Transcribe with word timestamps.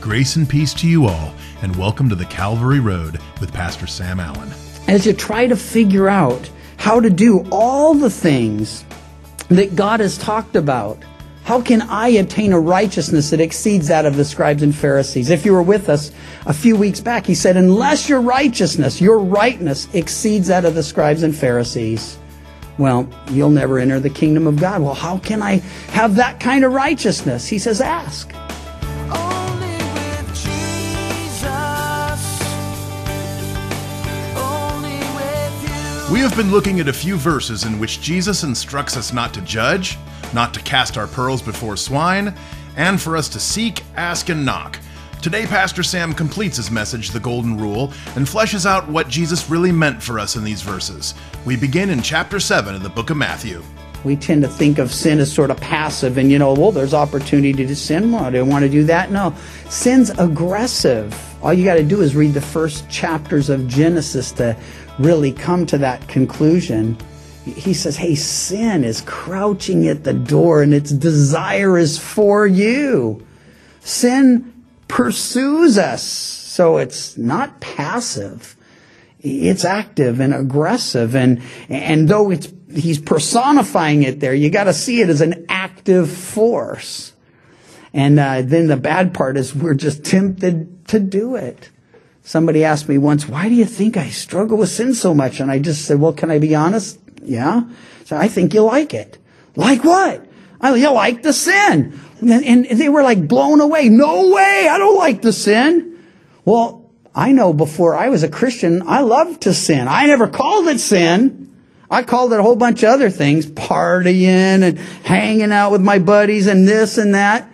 Grace 0.00 0.36
and 0.36 0.48
peace 0.48 0.72
to 0.72 0.88
you 0.88 1.04
all, 1.06 1.34
and 1.60 1.76
welcome 1.76 2.08
to 2.08 2.14
the 2.14 2.24
Calvary 2.24 2.80
Road 2.80 3.20
with 3.38 3.52
Pastor 3.52 3.86
Sam 3.86 4.18
Allen. 4.18 4.50
As 4.88 5.04
you 5.04 5.12
try 5.12 5.46
to 5.46 5.54
figure 5.54 6.08
out 6.08 6.48
how 6.78 7.00
to 7.00 7.10
do 7.10 7.46
all 7.52 7.92
the 7.92 8.08
things 8.08 8.82
that 9.48 9.76
God 9.76 10.00
has 10.00 10.16
talked 10.16 10.56
about, 10.56 10.96
how 11.44 11.60
can 11.60 11.82
I 11.82 12.08
attain 12.08 12.54
a 12.54 12.58
righteousness 12.58 13.28
that 13.28 13.42
exceeds 13.42 13.88
that 13.88 14.06
of 14.06 14.16
the 14.16 14.24
scribes 14.24 14.62
and 14.62 14.74
Pharisees? 14.74 15.28
If 15.28 15.44
you 15.44 15.52
were 15.52 15.62
with 15.62 15.90
us 15.90 16.12
a 16.46 16.54
few 16.54 16.76
weeks 16.76 17.00
back, 17.00 17.26
he 17.26 17.34
said, 17.34 17.58
unless 17.58 18.08
your 18.08 18.22
righteousness, 18.22 19.02
your 19.02 19.18
rightness 19.18 19.86
exceeds 19.94 20.48
that 20.48 20.64
of 20.64 20.74
the 20.74 20.82
scribes 20.82 21.22
and 21.22 21.36
Pharisees, 21.36 22.18
well, 22.78 23.06
you'll 23.30 23.50
never 23.50 23.78
enter 23.78 24.00
the 24.00 24.08
kingdom 24.08 24.46
of 24.46 24.58
God. 24.58 24.80
Well, 24.80 24.94
how 24.94 25.18
can 25.18 25.42
I 25.42 25.56
have 25.90 26.14
that 26.14 26.40
kind 26.40 26.64
of 26.64 26.72
righteousness? 26.72 27.46
He 27.46 27.58
says, 27.58 27.82
ask. 27.82 28.32
We 36.20 36.26
have 36.26 36.36
been 36.36 36.50
looking 36.50 36.80
at 36.80 36.88
a 36.88 36.92
few 36.92 37.16
verses 37.16 37.64
in 37.64 37.78
which 37.78 38.02
Jesus 38.02 38.42
instructs 38.42 38.94
us 38.94 39.10
not 39.10 39.32
to 39.32 39.40
judge, 39.40 39.96
not 40.34 40.52
to 40.52 40.60
cast 40.60 40.98
our 40.98 41.06
pearls 41.06 41.40
before 41.40 41.78
swine, 41.78 42.34
and 42.76 43.00
for 43.00 43.16
us 43.16 43.26
to 43.30 43.40
seek, 43.40 43.82
ask, 43.96 44.28
and 44.28 44.44
knock. 44.44 44.78
Today, 45.22 45.46
Pastor 45.46 45.82
Sam 45.82 46.12
completes 46.12 46.58
his 46.58 46.70
message, 46.70 47.12
The 47.12 47.20
Golden 47.20 47.56
Rule, 47.56 47.90
and 48.16 48.26
fleshes 48.26 48.66
out 48.66 48.86
what 48.86 49.08
Jesus 49.08 49.48
really 49.48 49.72
meant 49.72 50.02
for 50.02 50.18
us 50.18 50.36
in 50.36 50.44
these 50.44 50.60
verses. 50.60 51.14
We 51.46 51.56
begin 51.56 51.88
in 51.88 52.02
chapter 52.02 52.38
7 52.38 52.74
of 52.74 52.82
the 52.82 52.90
book 52.90 53.08
of 53.08 53.16
Matthew. 53.16 53.62
We 54.04 54.14
tend 54.14 54.42
to 54.42 54.48
think 54.48 54.78
of 54.78 54.92
sin 54.92 55.20
as 55.20 55.32
sort 55.32 55.50
of 55.50 55.58
passive 55.58 56.18
and, 56.18 56.30
you 56.30 56.38
know, 56.38 56.52
well, 56.52 56.70
there's 56.70 56.92
opportunity 56.92 57.66
to 57.66 57.76
sin. 57.76 58.12
Well, 58.12 58.24
I 58.24 58.30
don't 58.30 58.48
want 58.48 58.62
to 58.64 58.68
do 58.68 58.84
that. 58.84 59.10
No, 59.10 59.34
sin's 59.70 60.10
aggressive. 60.10 61.14
All 61.42 61.54
you 61.54 61.64
got 61.64 61.74
to 61.74 61.82
do 61.82 62.02
is 62.02 62.14
read 62.14 62.34
the 62.34 62.40
first 62.40 62.88
chapters 62.90 63.48
of 63.48 63.66
Genesis 63.66 64.32
to 64.32 64.54
really 65.00 65.32
come 65.32 65.66
to 65.66 65.78
that 65.78 66.08
conclusion. 66.08 66.98
He 67.44 67.74
says, 67.74 67.96
hey, 67.96 68.14
sin 68.14 68.84
is 68.84 69.00
crouching 69.00 69.88
at 69.88 70.04
the 70.04 70.12
door 70.12 70.62
and 70.62 70.74
its 70.74 70.90
desire 70.90 71.78
is 71.78 71.98
for 71.98 72.46
you. 72.46 73.26
Sin 73.80 74.52
pursues 74.88 75.78
us. 75.78 76.02
So 76.02 76.76
it's 76.76 77.16
not 77.16 77.60
passive. 77.60 78.56
It's 79.20 79.64
active 79.64 80.20
and 80.20 80.34
aggressive. 80.34 81.16
And, 81.16 81.42
and 81.68 82.08
though 82.08 82.30
it's, 82.30 82.52
he's 82.72 83.00
personifying 83.00 84.02
it 84.02 84.20
there, 84.20 84.34
you 84.34 84.50
got 84.50 84.64
to 84.64 84.74
see 84.74 85.00
it 85.00 85.08
as 85.08 85.20
an 85.20 85.46
active 85.48 86.10
force. 86.10 87.14
And 87.92 88.20
uh, 88.20 88.42
then 88.42 88.66
the 88.66 88.76
bad 88.76 89.14
part 89.14 89.36
is 89.36 89.54
we're 89.54 89.74
just 89.74 90.04
tempted 90.04 90.88
to 90.88 91.00
do 91.00 91.36
it. 91.36 91.70
Somebody 92.22 92.64
asked 92.64 92.88
me 92.88 92.98
once, 92.98 93.28
why 93.28 93.48
do 93.48 93.54
you 93.54 93.64
think 93.64 93.96
I 93.96 94.08
struggle 94.08 94.58
with 94.58 94.68
sin 94.68 94.94
so 94.94 95.14
much? 95.14 95.40
And 95.40 95.50
I 95.50 95.58
just 95.58 95.84
said, 95.84 96.00
well, 96.00 96.12
can 96.12 96.30
I 96.30 96.38
be 96.38 96.54
honest? 96.54 96.98
Yeah. 97.22 97.62
So 98.04 98.16
I 98.16 98.28
think 98.28 98.54
you 98.54 98.62
like 98.62 98.94
it. 98.94 99.18
Like 99.56 99.84
what? 99.84 100.26
I, 100.60 100.74
you 100.74 100.90
like 100.90 101.22
the 101.22 101.32
sin. 101.32 101.98
And, 102.20 102.66
and 102.66 102.66
they 102.66 102.88
were 102.88 103.02
like 103.02 103.26
blown 103.26 103.60
away. 103.60 103.88
No 103.88 104.28
way. 104.28 104.68
I 104.70 104.78
don't 104.78 104.98
like 104.98 105.22
the 105.22 105.32
sin. 105.32 105.98
Well, 106.44 106.90
I 107.14 107.32
know 107.32 107.52
before 107.52 107.96
I 107.96 108.08
was 108.08 108.22
a 108.22 108.28
Christian, 108.28 108.82
I 108.86 109.00
loved 109.00 109.42
to 109.42 109.54
sin. 109.54 109.88
I 109.88 110.06
never 110.06 110.28
called 110.28 110.68
it 110.68 110.78
sin. 110.78 111.48
I 111.90 112.04
called 112.04 112.32
it 112.32 112.38
a 112.38 112.42
whole 112.42 112.54
bunch 112.54 112.84
of 112.84 112.90
other 112.90 113.10
things, 113.10 113.46
partying 113.46 114.62
and 114.62 114.78
hanging 114.78 115.50
out 115.50 115.72
with 115.72 115.80
my 115.80 115.98
buddies 115.98 116.46
and 116.46 116.68
this 116.68 116.98
and 116.98 117.16
that. 117.16 117.49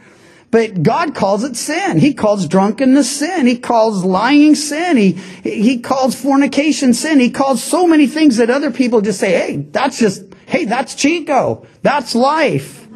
But 0.57 0.83
God 0.83 1.15
calls 1.15 1.45
it 1.45 1.55
sin. 1.55 1.99
He 1.99 2.15
calls 2.15 2.49
drunkenness 2.49 3.15
sin. 3.19 3.47
He 3.47 3.59
calls 3.59 4.07
lying 4.07 4.55
sin. 4.55 4.97
He, 4.97 5.13
he 5.43 5.81
calls 5.81 6.15
fornication 6.15 6.95
sin. 6.95 7.21
He 7.21 7.29
calls 7.29 7.63
so 7.63 7.87
many 7.87 8.07
things 8.07 8.39
that 8.39 8.49
other 8.49 8.71
people 8.71 9.03
just 9.03 9.21
say, 9.21 9.33
hey, 9.33 9.57
that's 9.71 9.99
just, 9.99 10.25
hey, 10.47 10.65
that's 10.65 10.95
Chico. 10.95 11.67
That's 11.83 12.15
life. 12.15 12.89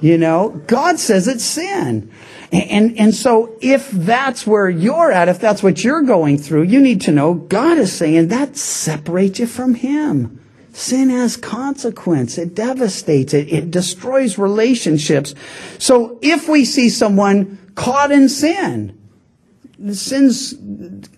You 0.00 0.18
know, 0.18 0.50
God 0.68 1.00
says 1.00 1.26
it's 1.26 1.44
sin. 1.44 2.12
And, 2.52 2.96
and, 2.96 3.12
so 3.12 3.56
if 3.60 3.90
that's 3.90 4.46
where 4.46 4.70
you're 4.70 5.10
at, 5.10 5.28
if 5.28 5.40
that's 5.40 5.64
what 5.64 5.82
you're 5.82 6.02
going 6.02 6.38
through, 6.38 6.62
you 6.62 6.80
need 6.80 7.00
to 7.00 7.10
know 7.10 7.34
God 7.34 7.76
is 7.78 7.92
saying 7.92 8.28
that 8.28 8.56
separates 8.56 9.40
you 9.40 9.48
from 9.48 9.74
Him. 9.74 10.41
Sin 10.72 11.10
has 11.10 11.36
consequence. 11.36 12.38
It 12.38 12.54
devastates. 12.54 13.34
It, 13.34 13.52
it 13.52 13.70
destroys 13.70 14.38
relationships. 14.38 15.34
So 15.78 16.18
if 16.22 16.48
we 16.48 16.64
see 16.64 16.88
someone 16.88 17.58
caught 17.74 18.10
in 18.10 18.28
sin, 18.28 18.98
the 19.78 19.94
sin's, 19.94 20.52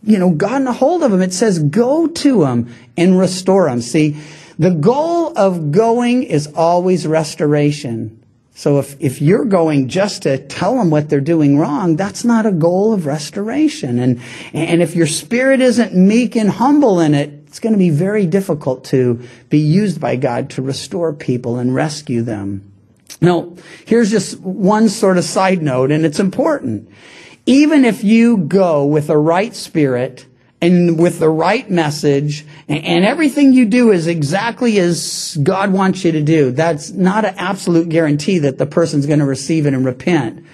you 0.02 0.18
know, 0.18 0.30
gotten 0.30 0.66
a 0.66 0.72
hold 0.72 1.02
of 1.02 1.10
them, 1.12 1.22
it 1.22 1.32
says 1.32 1.58
go 1.58 2.06
to 2.08 2.40
them 2.40 2.74
and 2.96 3.18
restore 3.18 3.68
them. 3.68 3.80
See, 3.80 4.16
the 4.58 4.70
goal 4.70 5.36
of 5.38 5.70
going 5.70 6.24
is 6.24 6.46
always 6.54 7.06
restoration. 7.06 8.20
So 8.56 8.78
if, 8.78 8.96
if 9.00 9.20
you're 9.20 9.44
going 9.44 9.88
just 9.88 10.22
to 10.22 10.38
tell 10.38 10.76
them 10.78 10.90
what 10.90 11.10
they're 11.10 11.20
doing 11.20 11.58
wrong, 11.58 11.96
that's 11.96 12.24
not 12.24 12.46
a 12.46 12.52
goal 12.52 12.92
of 12.92 13.04
restoration. 13.04 13.98
And, 13.98 14.20
and 14.52 14.80
if 14.80 14.94
your 14.94 15.08
spirit 15.08 15.60
isn't 15.60 15.94
meek 15.94 16.36
and 16.36 16.48
humble 16.48 17.00
in 17.00 17.14
it, 17.14 17.43
it's 17.54 17.60
going 17.60 17.72
to 17.72 17.78
be 17.78 17.90
very 17.90 18.26
difficult 18.26 18.86
to 18.86 19.22
be 19.48 19.60
used 19.60 20.00
by 20.00 20.16
God 20.16 20.50
to 20.50 20.60
restore 20.60 21.12
people 21.12 21.56
and 21.56 21.72
rescue 21.72 22.20
them. 22.20 22.72
Now, 23.20 23.52
here's 23.86 24.10
just 24.10 24.40
one 24.40 24.88
sort 24.88 25.18
of 25.18 25.24
side 25.24 25.62
note, 25.62 25.92
and 25.92 26.04
it's 26.04 26.18
important. 26.18 26.90
Even 27.46 27.84
if 27.84 28.02
you 28.02 28.38
go 28.38 28.84
with 28.84 29.06
the 29.06 29.16
right 29.16 29.54
spirit, 29.54 30.26
and 30.60 30.98
with 30.98 31.20
the 31.20 31.28
right 31.28 31.70
message 31.70 32.44
and 32.66 33.04
everything 33.04 33.52
you 33.52 33.66
do 33.66 33.92
is 33.92 34.08
exactly 34.08 34.80
as 34.80 35.38
God 35.40 35.72
wants 35.72 36.04
you 36.04 36.10
to 36.10 36.22
do, 36.22 36.50
that's 36.50 36.90
not 36.90 37.24
an 37.24 37.36
absolute 37.36 37.88
guarantee 37.88 38.40
that 38.40 38.58
the 38.58 38.66
person's 38.66 39.06
going 39.06 39.20
to 39.20 39.26
receive 39.26 39.66
it 39.66 39.74
and 39.74 39.84
repent. 39.84 40.44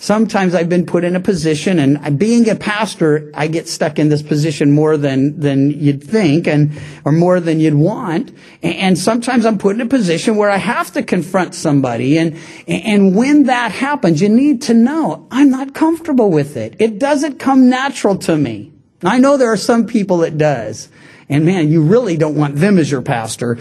Sometimes 0.00 0.54
I've 0.54 0.68
been 0.68 0.86
put 0.86 1.02
in 1.02 1.16
a 1.16 1.20
position 1.20 1.80
and 1.80 2.18
being 2.20 2.48
a 2.48 2.54
pastor, 2.54 3.32
I 3.34 3.48
get 3.48 3.66
stuck 3.66 3.98
in 3.98 4.10
this 4.10 4.22
position 4.22 4.70
more 4.70 4.96
than, 4.96 5.40
than 5.40 5.72
you'd 5.72 6.04
think 6.04 6.46
and, 6.46 6.80
or 7.04 7.10
more 7.10 7.40
than 7.40 7.58
you'd 7.58 7.74
want. 7.74 8.30
And 8.62 8.96
sometimes 8.96 9.44
I'm 9.44 9.58
put 9.58 9.74
in 9.74 9.80
a 9.80 9.86
position 9.86 10.36
where 10.36 10.50
I 10.50 10.56
have 10.56 10.92
to 10.92 11.02
confront 11.02 11.56
somebody. 11.56 12.16
And, 12.16 12.38
and 12.68 13.16
when 13.16 13.44
that 13.44 13.72
happens, 13.72 14.22
you 14.22 14.28
need 14.28 14.62
to 14.62 14.74
know 14.74 15.26
I'm 15.32 15.50
not 15.50 15.74
comfortable 15.74 16.30
with 16.30 16.56
it. 16.56 16.76
It 16.78 17.00
doesn't 17.00 17.40
come 17.40 17.68
natural 17.68 18.16
to 18.18 18.36
me. 18.36 18.72
I 19.02 19.18
know 19.18 19.36
there 19.36 19.50
are 19.50 19.56
some 19.56 19.84
people 19.84 20.22
it 20.22 20.38
does. 20.38 20.88
And 21.30 21.44
man, 21.44 21.70
you 21.70 21.82
really 21.82 22.16
don't 22.16 22.36
want 22.36 22.56
them 22.56 22.78
as 22.78 22.90
your 22.90 23.02
pastor. 23.02 23.58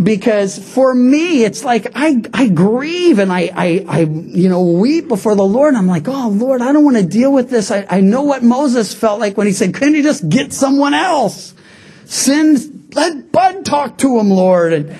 Because 0.00 0.58
for 0.58 0.94
me, 0.94 1.42
it's 1.42 1.64
like 1.64 1.86
I, 1.94 2.22
I 2.34 2.48
grieve 2.48 3.18
and 3.18 3.32
I, 3.32 3.50
I, 3.54 3.84
I, 3.88 4.00
you 4.00 4.48
know, 4.48 4.62
weep 4.62 5.08
before 5.08 5.34
the 5.34 5.44
Lord. 5.44 5.74
I'm 5.74 5.86
like, 5.86 6.06
oh 6.06 6.28
Lord, 6.28 6.60
I 6.60 6.72
don't 6.72 6.84
want 6.84 6.98
to 6.98 7.06
deal 7.06 7.32
with 7.32 7.50
this. 7.50 7.70
I, 7.70 7.86
I 7.88 8.00
know 8.00 8.22
what 8.22 8.42
Moses 8.44 8.92
felt 8.92 9.20
like 9.20 9.36
when 9.36 9.46
he 9.46 9.52
said, 9.52 9.74
couldn't 9.74 9.94
you 9.94 10.02
just 10.02 10.28
get 10.28 10.52
someone 10.52 10.94
else? 10.94 11.54
Send, 12.04 12.94
let 12.94 13.32
Bud 13.32 13.64
talk 13.64 13.98
to 13.98 14.18
him, 14.18 14.30
Lord. 14.30 14.72
And, 14.72 14.90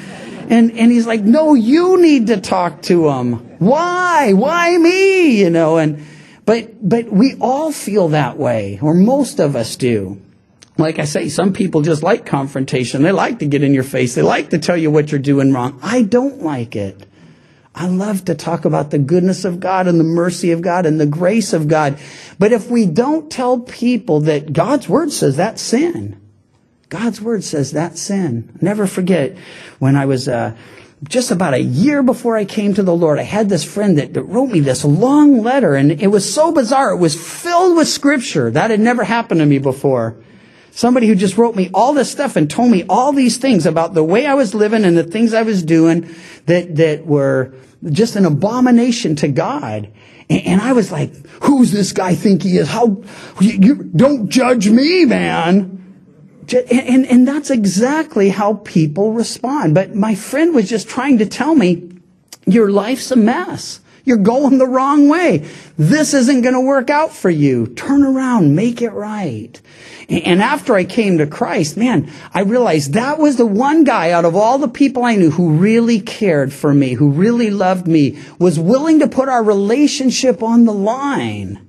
and, 0.50 0.72
and 0.72 0.90
he's 0.90 1.06
like, 1.06 1.20
no, 1.20 1.54
you 1.54 2.00
need 2.00 2.28
to 2.28 2.40
talk 2.40 2.82
to 2.82 3.08
him. 3.10 3.34
Why? 3.58 4.32
Why 4.32 4.76
me? 4.78 5.40
You 5.40 5.50
know, 5.50 5.76
and, 5.76 6.04
but, 6.46 6.88
but 6.88 7.12
we 7.12 7.34
all 7.38 7.70
feel 7.70 8.08
that 8.08 8.38
way, 8.38 8.78
or 8.80 8.94
most 8.94 9.40
of 9.40 9.54
us 9.54 9.76
do. 9.76 10.20
Like 10.78 11.00
I 11.00 11.05
say, 11.05 11.28
some 11.28 11.53
people 11.53 11.83
just 11.83 12.05
like 12.05 12.25
confrontation. 12.25 13.03
They 13.03 13.11
like 13.11 13.41
to 13.41 13.47
get 13.47 13.65
in 13.65 13.75
your 13.75 13.83
face. 13.83 14.15
They 14.15 14.22
like 14.22 14.50
to 14.50 14.59
tell 14.59 14.77
you 14.77 14.93
what 14.93 15.11
you're 15.11 15.19
doing 15.19 15.53
wrong. 15.53 15.81
I 15.83 16.03
don't 16.03 16.43
like 16.43 16.77
it. 16.77 17.05
I 17.75 17.87
love 17.87 18.25
to 18.26 18.35
talk 18.35 18.64
about 18.64 18.91
the 18.91 18.99
goodness 18.99 19.44
of 19.44 19.61
God 19.61 19.88
and 19.88 19.99
the 19.99 20.05
mercy 20.05 20.52
of 20.52 20.62
God 20.62 20.87
and 20.87 21.00
the 21.00 21.06
grace 21.06 21.52
of 21.52 21.69
God. 21.69 21.99
But 22.38 22.52
if 22.52 22.70
we 22.70 22.87
don't 22.87 23.31
tell 23.31 23.58
people 23.58 24.20
that 24.23 24.52
God's 24.52 24.88
word 24.88 25.12
says 25.12 25.37
that's 25.37 25.62
sin, 25.62 26.20
God's 26.88 27.20
word 27.20 27.44
says 27.44 27.73
that's 27.73 28.00
sin. 28.00 28.56
Never 28.61 28.87
forget 28.87 29.37
when 29.81 29.97
I 29.97 30.06
was, 30.06 30.29
uh, 30.29 30.56
just 31.08 31.31
about 31.31 31.55
a 31.55 31.61
year 31.61 32.02
before 32.02 32.37
I 32.37 32.44
came 32.44 32.75
to 32.75 32.82
the 32.82 32.97
Lord, 32.97 33.19
I 33.19 33.23
had 33.23 33.49
this 33.49 33.64
friend 33.64 33.99
that, 33.99 34.14
that, 34.14 34.23
wrote 34.23 34.50
me 34.50 34.61
this 34.61 34.85
long 34.85 35.43
letter, 35.43 35.76
and 35.76 35.93
it 35.93 36.08
was 36.08 36.32
so 36.32 36.50
bizarre. 36.50 36.93
It 36.93 36.99
was 36.99 37.14
filled 37.14 37.76
with 37.76 37.87
scripture. 37.87 38.50
That 38.50 38.70
had 38.70 38.81
never 38.81 39.05
happened 39.05 39.41
to 39.41 39.47
me 39.47 39.58
before. 39.58 40.17
Somebody 40.70 41.09
who 41.09 41.15
just 41.15 41.37
wrote 41.37 41.56
me 41.56 41.70
all 41.75 41.93
this 41.93 42.11
stuff 42.11 42.37
and 42.37 42.49
told 42.49 42.70
me 42.70 42.85
all 42.88 43.12
these 43.12 43.37
things 43.37 43.67
about 43.67 43.94
the 43.94 44.05
way 44.05 44.26
I 44.26 44.35
was 44.35 44.55
living 44.55 44.85
and 44.85 44.97
the 44.97 45.05
things 45.05 45.35
I 45.35 45.43
was 45.43 45.62
doing 45.62 46.15
that, 46.47 46.76
that 46.76 47.06
were 47.06 47.55
just 47.85 48.17
an 48.17 48.25
abomination 48.25 49.17
to 49.17 49.29
God. 49.29 49.91
And, 50.31 50.47
and 50.47 50.61
I 50.61 50.73
was 50.73 50.93
like, 50.93 51.15
who's 51.43 51.73
this 51.73 51.93
guy 51.93 52.15
think 52.15 52.43
he 52.43 52.59
is? 52.59 52.69
How, 52.69 53.03
you, 53.41 53.59
you 53.61 53.75
don't 53.85 54.29
judge 54.29 54.69
me, 54.69 55.05
man. 55.05 55.75
And, 56.50 56.71
and, 56.71 57.06
and 57.06 57.29
that's 57.29 57.50
exactly 57.50 58.31
how 58.31 58.55
people 58.55 59.12
respond. 59.12 59.75
But 59.75 59.94
my 59.94 60.14
friend 60.14 60.55
was 60.55 60.69
just 60.69 60.88
trying 60.88 61.19
to 61.19 61.26
tell 61.26 61.55
me, 61.55 61.91
your 62.47 62.71
life's 62.71 63.11
a 63.11 63.17
mess. 63.17 63.81
You're 64.08 64.16
going 64.16 64.56
the 64.56 64.66
wrong 64.66 65.06
way. 65.06 65.46
This 65.76 66.14
isn't 66.14 66.40
going 66.40 66.55
to 66.55 66.62
work 66.62 66.88
out 66.88 67.12
for 67.12 67.28
you. 67.28 67.66
Turn 67.66 68.02
around, 68.02 68.56
make 68.56 68.81
it 68.81 68.93
right. 68.93 69.60
And 70.08 70.40
after 70.40 70.75
I 70.75 70.84
came 70.84 71.19
to 71.19 71.26
Christ, 71.26 71.76
man, 71.76 72.10
I 72.32 72.40
realized 72.40 72.94
that 72.94 73.19
was 73.19 73.37
the 73.37 73.44
one 73.44 73.84
guy 73.84 74.12
out 74.12 74.25
of 74.25 74.34
all 74.34 74.56
the 74.56 74.66
people 74.66 75.05
I 75.05 75.16
knew 75.16 75.31
who 75.31 75.50
really 75.50 76.00
cared 76.00 76.55
for 76.55 76.72
me, 76.72 76.94
who 76.94 77.10
really 77.10 77.50
loved 77.50 77.87
me, 77.87 78.19
was 78.38 78.58
willing 78.58 79.00
to 79.00 79.08
put 79.08 79.28
our 79.28 79.44
relationship 79.44 80.43
on 80.43 80.64
the 80.64 80.72
line 80.72 81.69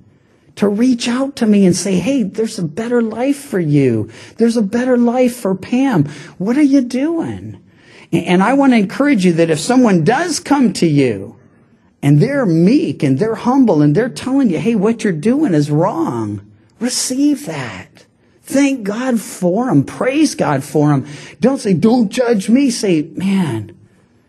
to 0.55 0.69
reach 0.69 1.09
out 1.09 1.35
to 1.35 1.45
me 1.45 1.65
and 1.65 1.75
say, 1.75 1.99
Hey, 1.99 2.23
there's 2.23 2.57
a 2.57 2.63
better 2.63 3.01
life 3.01 3.37
for 3.37 3.59
you. 3.59 4.09
There's 4.37 4.55
a 4.55 4.61
better 4.61 4.97
life 4.97 5.35
for 5.35 5.55
Pam. 5.55 6.05
What 6.37 6.57
are 6.57 6.61
you 6.61 6.79
doing? 6.79 7.61
And 8.13 8.41
I 8.41 8.53
want 8.53 8.71
to 8.71 8.77
encourage 8.77 9.25
you 9.25 9.33
that 9.33 9.49
if 9.49 9.59
someone 9.59 10.05
does 10.05 10.39
come 10.39 10.71
to 10.73 10.87
you 10.87 11.38
and 12.01 12.21
they're 12.21 12.45
meek 12.45 13.03
and 13.03 13.19
they're 13.19 13.35
humble 13.35 13.81
and 13.81 13.95
they're 13.95 14.09
telling 14.09 14.49
you, 14.49 14.59
Hey, 14.59 14.75
what 14.75 15.03
you're 15.03 15.13
doing 15.13 15.53
is 15.53 15.69
wrong, 15.69 16.41
receive 16.79 17.45
that. 17.45 18.05
Thank 18.43 18.83
God 18.83 19.21
for 19.21 19.67
them. 19.67 19.83
Praise 19.83 20.33
God 20.33 20.63
for 20.63 20.89
them. 20.89 21.05
Don't 21.39 21.59
say, 21.59 21.73
don't 21.73 22.09
judge 22.09 22.49
me. 22.49 22.71
Say, 22.71 23.03
man, 23.03 23.77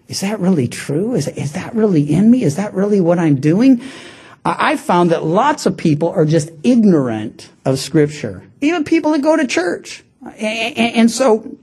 is 0.08 0.20
that 0.20 0.40
really 0.40 0.68
true? 0.68 1.14
Is, 1.14 1.26
is 1.28 1.52
that 1.52 1.74
really 1.74 2.02
in 2.02 2.30
me? 2.30 2.42
Is 2.42 2.56
that 2.56 2.74
really 2.74 3.00
what 3.00 3.18
I'm 3.18 3.40
doing? 3.40 3.80
I 4.44 4.76
found 4.76 5.10
that 5.10 5.24
lots 5.24 5.66
of 5.66 5.76
people 5.76 6.08
are 6.10 6.24
just 6.24 6.50
ignorant 6.62 7.48
of 7.64 7.78
scripture. 7.78 8.42
Even 8.60 8.84
people 8.84 9.12
that 9.12 9.22
go 9.22 9.36
to 9.36 9.46
church. 9.46 10.02
And, 10.22 10.76
and 10.76 11.10
so 11.10 11.56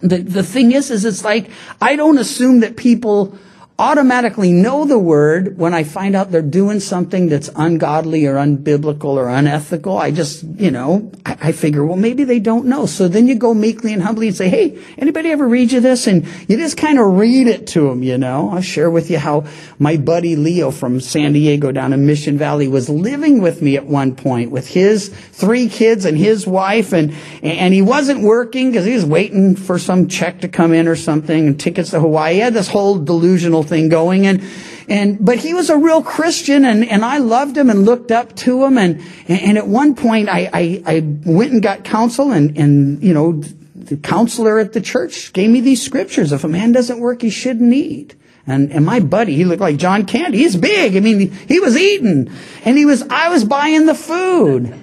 the, 0.00 0.18
the 0.18 0.42
thing 0.42 0.72
is, 0.72 0.90
is 0.90 1.04
it's 1.04 1.24
like, 1.24 1.50
I 1.80 1.96
don't 1.96 2.18
assume 2.18 2.60
that 2.60 2.76
people 2.76 3.38
automatically 3.80 4.52
know 4.52 4.84
the 4.84 4.98
word 4.98 5.56
when 5.56 5.72
I 5.72 5.84
find 5.84 6.16
out 6.16 6.32
they're 6.32 6.42
doing 6.42 6.80
something 6.80 7.28
that's 7.28 7.48
ungodly 7.54 8.26
or 8.26 8.34
unbiblical 8.34 9.14
or 9.14 9.28
unethical. 9.28 9.96
I 9.96 10.10
just, 10.10 10.42
you 10.42 10.72
know, 10.72 11.12
I, 11.24 11.36
I, 11.40 11.52
figure, 11.52 11.86
well, 11.86 11.96
maybe 11.96 12.24
they 12.24 12.40
don't 12.40 12.66
know. 12.66 12.86
So 12.86 13.06
then 13.06 13.28
you 13.28 13.36
go 13.36 13.54
meekly 13.54 13.92
and 13.92 14.02
humbly 14.02 14.26
and 14.26 14.36
say, 14.36 14.48
hey, 14.48 14.82
anybody 14.98 15.30
ever 15.30 15.46
read 15.46 15.70
you 15.70 15.78
this? 15.78 16.08
And 16.08 16.26
you 16.48 16.56
just 16.56 16.76
kind 16.76 16.98
of 16.98 17.18
read 17.18 17.46
it 17.46 17.68
to 17.68 17.88
them, 17.88 18.02
you 18.02 18.18
know. 18.18 18.50
I'll 18.50 18.62
share 18.62 18.90
with 18.90 19.12
you 19.12 19.18
how 19.18 19.46
my 19.78 19.96
buddy 19.96 20.34
Leo 20.34 20.72
from 20.72 21.00
San 21.00 21.32
Diego 21.32 21.70
down 21.70 21.92
in 21.92 22.04
Mission 22.04 22.36
Valley 22.36 22.66
was 22.66 22.88
living 22.88 23.40
with 23.42 23.62
me 23.62 23.76
at 23.76 23.86
one 23.86 24.16
point 24.16 24.50
with 24.50 24.66
his 24.66 25.08
three 25.08 25.68
kids 25.68 26.04
and 26.04 26.18
his 26.18 26.48
wife 26.48 26.92
and, 26.92 27.14
and 27.44 27.72
he 27.72 27.82
wasn't 27.82 28.22
working 28.22 28.72
because 28.72 28.84
he 28.84 28.94
was 28.94 29.04
waiting 29.04 29.54
for 29.54 29.78
some 29.78 30.08
check 30.08 30.40
to 30.40 30.48
come 30.48 30.72
in 30.72 30.88
or 30.88 30.96
something 30.96 31.46
and 31.46 31.60
tickets 31.60 31.90
to 31.90 32.00
Hawaii. 32.00 32.34
He 32.34 32.40
had 32.40 32.54
this 32.54 32.66
whole 32.66 32.98
delusional 32.98 33.67
thing 33.68 33.88
going 33.88 34.26
and 34.26 34.42
and 34.88 35.22
but 35.24 35.38
he 35.38 35.52
was 35.52 35.68
a 35.68 35.76
real 35.76 36.02
Christian 36.02 36.64
and, 36.64 36.84
and 36.84 37.04
I 37.04 37.18
loved 37.18 37.56
him 37.56 37.68
and 37.68 37.84
looked 37.84 38.10
up 38.10 38.34
to 38.36 38.64
him 38.64 38.78
and 38.78 39.02
and 39.28 39.58
at 39.58 39.66
one 39.66 39.94
point 39.94 40.28
I, 40.28 40.50
I, 40.52 40.82
I 40.86 41.00
went 41.26 41.52
and 41.52 41.62
got 41.62 41.84
counsel 41.84 42.32
and, 42.32 42.56
and 42.56 43.02
you 43.02 43.12
know 43.12 43.42
the 43.74 43.96
counselor 43.96 44.58
at 44.58 44.72
the 44.72 44.80
church 44.80 45.32
gave 45.32 45.50
me 45.50 45.60
these 45.60 45.82
scriptures. 45.82 46.32
If 46.32 46.44
a 46.44 46.48
man 46.48 46.72
doesn't 46.72 47.00
work, 47.00 47.22
he 47.22 47.30
shouldn't 47.30 47.72
eat. 47.72 48.14
And, 48.46 48.72
and 48.72 48.84
my 48.84 49.00
buddy, 49.00 49.34
he 49.34 49.44
looked 49.44 49.60
like 49.60 49.76
John 49.76 50.06
Candy. 50.06 50.38
He's 50.38 50.56
big. 50.56 50.96
I 50.96 51.00
mean, 51.00 51.30
he 51.30 51.60
was 51.60 51.76
eating 51.76 52.30
and 52.64 52.78
he 52.78 52.86
was, 52.86 53.02
I 53.02 53.28
was 53.28 53.44
buying 53.44 53.86
the 53.86 53.94
food. 53.94 54.74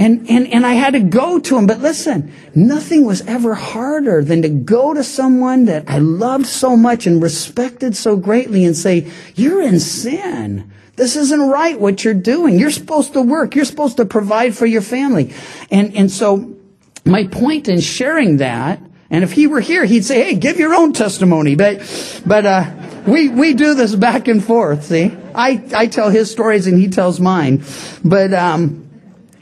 And, 0.00 0.30
and, 0.30 0.48
and 0.48 0.64
I 0.64 0.72
had 0.72 0.94
to 0.94 1.00
go 1.00 1.38
to 1.38 1.58
him. 1.58 1.66
But 1.66 1.80
listen, 1.80 2.32
nothing 2.54 3.04
was 3.04 3.20
ever 3.26 3.54
harder 3.54 4.24
than 4.24 4.40
to 4.40 4.48
go 4.48 4.94
to 4.94 5.04
someone 5.04 5.66
that 5.66 5.90
I 5.90 5.98
loved 5.98 6.46
so 6.46 6.74
much 6.74 7.06
and 7.06 7.22
respected 7.22 7.94
so 7.94 8.16
greatly 8.16 8.64
and 8.64 8.74
say, 8.74 9.12
you're 9.34 9.60
in 9.60 9.78
sin. 9.78 10.72
This 10.96 11.16
isn't 11.16 11.50
right 11.50 11.78
what 11.78 12.02
you're 12.02 12.14
doing. 12.14 12.58
You're 12.58 12.70
supposed 12.70 13.12
to 13.12 13.20
work. 13.20 13.54
You're 13.54 13.66
supposed 13.66 13.98
to 13.98 14.06
provide 14.06 14.56
for 14.56 14.64
your 14.64 14.80
family. 14.80 15.34
And, 15.70 15.94
and 15.94 16.10
so 16.10 16.56
my 17.04 17.26
point 17.26 17.68
in 17.68 17.80
sharing 17.80 18.38
that, 18.38 18.80
and 19.10 19.22
if 19.22 19.32
he 19.32 19.46
were 19.48 19.60
here, 19.60 19.84
he'd 19.84 20.06
say, 20.06 20.24
hey, 20.24 20.34
give 20.34 20.58
your 20.58 20.74
own 20.74 20.94
testimony. 20.94 21.56
But, 21.56 22.22
but, 22.24 22.46
uh, 22.46 22.70
we, 23.06 23.28
we 23.28 23.52
do 23.52 23.74
this 23.74 23.94
back 23.94 24.28
and 24.28 24.42
forth, 24.42 24.84
see? 24.84 25.14
I, 25.34 25.62
I 25.76 25.88
tell 25.88 26.08
his 26.08 26.30
stories 26.30 26.66
and 26.66 26.78
he 26.78 26.88
tells 26.88 27.20
mine. 27.20 27.64
But, 28.02 28.32
um, 28.32 28.89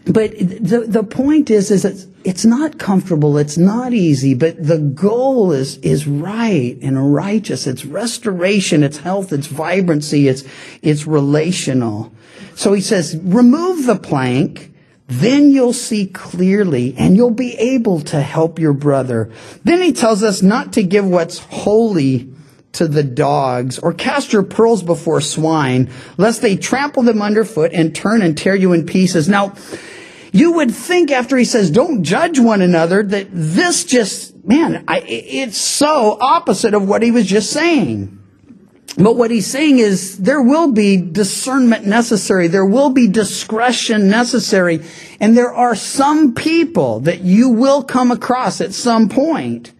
but 0.09 0.33
the, 0.39 0.85
the 0.89 1.05
point 1.05 1.51
is, 1.51 1.71
is 1.71 1.85
it's, 1.85 2.07
it's 2.25 2.45
not 2.45 2.79
comfortable. 2.79 3.37
It's 3.37 3.59
not 3.59 3.93
easy, 3.93 4.35
but 4.35 4.63
the 4.63 4.79
goal 4.79 5.53
is, 5.53 5.77
is 5.79 6.07
right 6.07 6.79
and 6.81 7.15
righteous. 7.15 7.67
It's 7.67 7.85
restoration. 7.85 8.83
It's 8.83 8.99
health. 8.99 9.33
It's 9.33 9.47
vibrancy. 9.47 10.29
It's, 10.29 10.45
it's 10.83 11.07
relational. 11.07 12.13
So 12.55 12.73
he 12.73 12.81
says, 12.81 13.19
remove 13.23 13.87
the 13.87 13.97
plank. 13.97 14.73
Then 15.09 15.51
you'll 15.51 15.73
see 15.73 16.07
clearly 16.07 16.95
and 16.97 17.17
you'll 17.17 17.31
be 17.31 17.55
able 17.55 18.01
to 18.01 18.21
help 18.21 18.59
your 18.59 18.75
brother. 18.75 19.31
Then 19.65 19.83
he 19.83 19.93
tells 19.93 20.23
us 20.23 20.43
not 20.43 20.73
to 20.75 20.83
give 20.83 21.07
what's 21.07 21.39
holy 21.39 22.33
to 22.73 22.87
the 22.87 23.03
dogs, 23.03 23.79
or 23.79 23.95
cast 23.95 24.33
your 24.33 24.43
pearls 24.43 24.83
before 24.83 25.21
swine, 25.23 25.91
lest 26.19 26.43
they 26.43 26.55
trample 26.55 27.03
them 27.03 27.23
underfoot 27.23 27.73
and 27.73 27.95
turn 27.95 28.21
and 28.23 28.37
tear 28.37 28.55
you 28.55 28.73
in 28.75 28.85
pieces. 28.85 29.29
Now, 29.29 29.55
you 30.33 30.53
would 30.53 30.73
think 30.73 31.11
after 31.11 31.37
he 31.37 31.45
says, 31.45 31.71
don't 31.71 32.03
judge 32.03 32.39
one 32.39 32.63
another, 32.63 33.03
that 33.03 33.29
this 33.33 33.85
just, 33.85 34.45
man, 34.45 34.85
I, 34.89 35.01
it's 35.01 35.59
so 35.59 36.19
opposite 36.21 36.75
of 36.75 36.89
what 36.89 37.03
he 37.03 37.11
was 37.11 37.27
just 37.27 37.51
saying. 37.51 38.15
But 38.97 39.17
what 39.17 39.31
he's 39.31 39.47
saying 39.47 39.79
is 39.79 40.19
there 40.19 40.43
will 40.43 40.73
be 40.73 40.97
discernment 40.97 41.87
necessary. 41.87 42.49
There 42.49 42.67
will 42.67 42.91
be 42.91 43.07
discretion 43.07 44.09
necessary. 44.09 44.83
And 45.21 45.37
there 45.37 45.55
are 45.55 45.77
some 45.77 46.35
people 46.35 47.01
that 47.01 47.21
you 47.21 47.49
will 47.51 47.85
come 47.85 48.11
across 48.11 48.61
at 48.61 48.75
some 48.75 49.09
point 49.09 49.73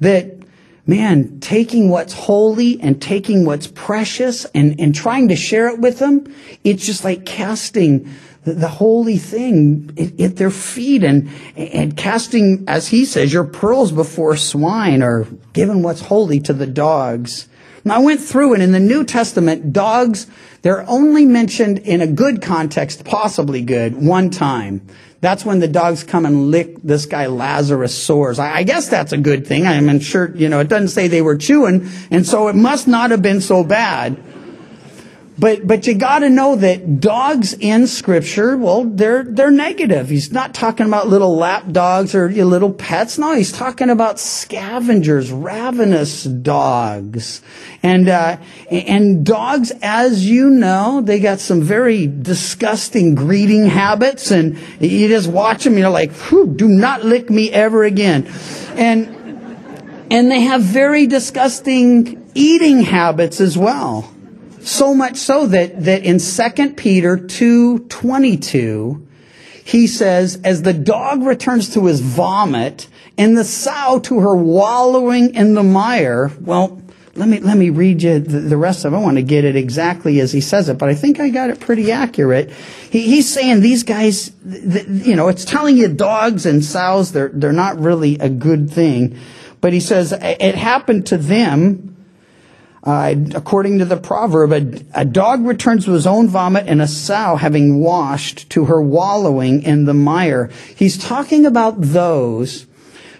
that, 0.00 0.38
man, 0.86 1.38
taking 1.40 1.90
what's 1.90 2.14
holy 2.14 2.80
and 2.80 3.00
taking 3.02 3.44
what's 3.44 3.66
precious 3.66 4.46
and, 4.46 4.80
and 4.80 4.94
trying 4.94 5.28
to 5.28 5.36
share 5.36 5.68
it 5.68 5.78
with 5.78 5.98
them, 5.98 6.24
it's 6.64 6.86
just 6.86 7.04
like 7.04 7.26
casting 7.26 8.10
the, 8.46 8.68
holy 8.68 9.18
thing 9.18 10.14
at, 10.18 10.36
their 10.36 10.50
feet 10.50 11.02
and, 11.02 11.28
and 11.56 11.96
casting, 11.96 12.64
as 12.68 12.88
he 12.88 13.04
says, 13.04 13.32
your 13.32 13.44
pearls 13.44 13.90
before 13.90 14.36
swine 14.36 15.02
or 15.02 15.26
giving 15.52 15.82
what's 15.82 16.00
holy 16.00 16.38
to 16.40 16.52
the 16.52 16.66
dogs. 16.66 17.48
And 17.82 17.92
I 17.92 17.98
went 17.98 18.20
through 18.20 18.54
and 18.54 18.62
in 18.62 18.72
the 18.72 18.80
New 18.80 19.04
Testament, 19.04 19.72
dogs, 19.72 20.26
they're 20.62 20.88
only 20.88 21.26
mentioned 21.26 21.80
in 21.80 22.00
a 22.00 22.06
good 22.06 22.40
context, 22.40 23.04
possibly 23.04 23.62
good, 23.62 23.94
one 24.00 24.30
time. 24.30 24.86
That's 25.20 25.44
when 25.44 25.58
the 25.58 25.68
dogs 25.68 26.04
come 26.04 26.24
and 26.24 26.50
lick 26.50 26.76
this 26.82 27.06
guy 27.06 27.26
Lazarus' 27.26 28.00
sores. 28.00 28.38
I 28.38 28.62
guess 28.62 28.88
that's 28.88 29.12
a 29.12 29.18
good 29.18 29.46
thing. 29.46 29.66
I'm 29.66 29.98
sure, 29.98 30.34
you 30.36 30.48
know, 30.48 30.60
it 30.60 30.68
doesn't 30.68 30.88
say 30.88 31.08
they 31.08 31.22
were 31.22 31.36
chewing, 31.36 31.88
and 32.10 32.24
so 32.26 32.48
it 32.48 32.54
must 32.54 32.86
not 32.86 33.10
have 33.10 33.22
been 33.22 33.40
so 33.40 33.64
bad. 33.64 34.22
But, 35.38 35.66
but 35.66 35.86
you 35.86 35.94
gotta 35.94 36.30
know 36.30 36.56
that 36.56 36.98
dogs 36.98 37.52
in 37.52 37.86
scripture, 37.86 38.56
well, 38.56 38.84
they're, 38.84 39.22
they're 39.22 39.50
negative. 39.50 40.08
He's 40.08 40.32
not 40.32 40.54
talking 40.54 40.86
about 40.86 41.08
little 41.08 41.36
lap 41.36 41.70
dogs 41.70 42.14
or 42.14 42.30
little 42.30 42.72
pets. 42.72 43.18
No, 43.18 43.34
he's 43.34 43.52
talking 43.52 43.90
about 43.90 44.18
scavengers, 44.18 45.30
ravenous 45.30 46.24
dogs. 46.24 47.42
And, 47.82 48.08
uh, 48.08 48.38
and 48.70 49.26
dogs, 49.26 49.72
as 49.82 50.26
you 50.26 50.48
know, 50.48 51.02
they 51.02 51.20
got 51.20 51.40
some 51.40 51.60
very 51.60 52.06
disgusting 52.06 53.14
greeting 53.14 53.66
habits 53.66 54.30
and 54.30 54.58
you 54.80 55.08
just 55.08 55.28
watch 55.28 55.64
them, 55.64 55.76
you're 55.76 55.90
like, 55.90 56.12
do 56.30 56.66
not 56.66 57.04
lick 57.04 57.28
me 57.28 57.50
ever 57.50 57.84
again. 57.84 58.26
And, 58.70 59.06
and 60.10 60.30
they 60.30 60.40
have 60.40 60.62
very 60.62 61.06
disgusting 61.06 62.30
eating 62.34 62.80
habits 62.80 63.38
as 63.42 63.58
well. 63.58 64.15
So 64.66 64.94
much 64.94 65.16
so 65.16 65.46
that, 65.46 65.84
that 65.84 66.02
in 66.02 66.18
2 66.18 66.74
Peter 66.74 67.16
2.22, 67.16 69.06
he 69.62 69.86
says, 69.86 70.40
as 70.42 70.62
the 70.62 70.72
dog 70.72 71.22
returns 71.22 71.72
to 71.74 71.86
his 71.86 72.00
vomit 72.00 72.88
and 73.16 73.38
the 73.38 73.44
sow 73.44 74.00
to 74.00 74.18
her 74.18 74.34
wallowing 74.34 75.36
in 75.36 75.54
the 75.54 75.62
mire, 75.62 76.32
well, 76.40 76.82
let 77.14 77.28
me, 77.28 77.38
let 77.38 77.56
me 77.56 77.70
read 77.70 78.02
you 78.02 78.18
the, 78.18 78.40
the 78.40 78.56
rest 78.56 78.84
of 78.84 78.92
it. 78.92 78.96
I 78.96 79.00
want 79.00 79.18
to 79.18 79.22
get 79.22 79.44
it 79.44 79.54
exactly 79.54 80.18
as 80.18 80.32
he 80.32 80.40
says 80.40 80.68
it, 80.68 80.78
but 80.78 80.88
I 80.88 80.96
think 80.96 81.20
I 81.20 81.28
got 81.28 81.50
it 81.50 81.60
pretty 81.60 81.92
accurate. 81.92 82.50
He, 82.90 83.02
he's 83.02 83.32
saying 83.32 83.60
these 83.60 83.84
guys, 83.84 84.32
you 84.44 85.14
know, 85.14 85.28
it's 85.28 85.44
telling 85.44 85.76
you 85.76 85.86
dogs 85.86 86.44
and 86.44 86.64
sows, 86.64 87.12
they're, 87.12 87.30
they're 87.32 87.52
not 87.52 87.78
really 87.78 88.18
a 88.18 88.28
good 88.28 88.68
thing. 88.72 89.16
But 89.60 89.72
he 89.72 89.78
says, 89.78 90.12
it 90.12 90.56
happened 90.56 91.06
to 91.06 91.18
them 91.18 91.95
uh, 92.84 93.14
according 93.34 93.78
to 93.78 93.84
the 93.84 93.96
proverb, 93.96 94.52
a, 94.52 95.00
a, 95.00 95.04
dog 95.04 95.44
returns 95.44 95.84
to 95.84 95.92
his 95.92 96.06
own 96.06 96.28
vomit 96.28 96.66
and 96.68 96.80
a 96.80 96.86
sow 96.86 97.36
having 97.36 97.80
washed 97.80 98.48
to 98.50 98.66
her 98.66 98.80
wallowing 98.80 99.62
in 99.62 99.86
the 99.86 99.94
mire. 99.94 100.50
He's 100.76 100.96
talking 100.96 101.46
about 101.46 101.80
those 101.80 102.66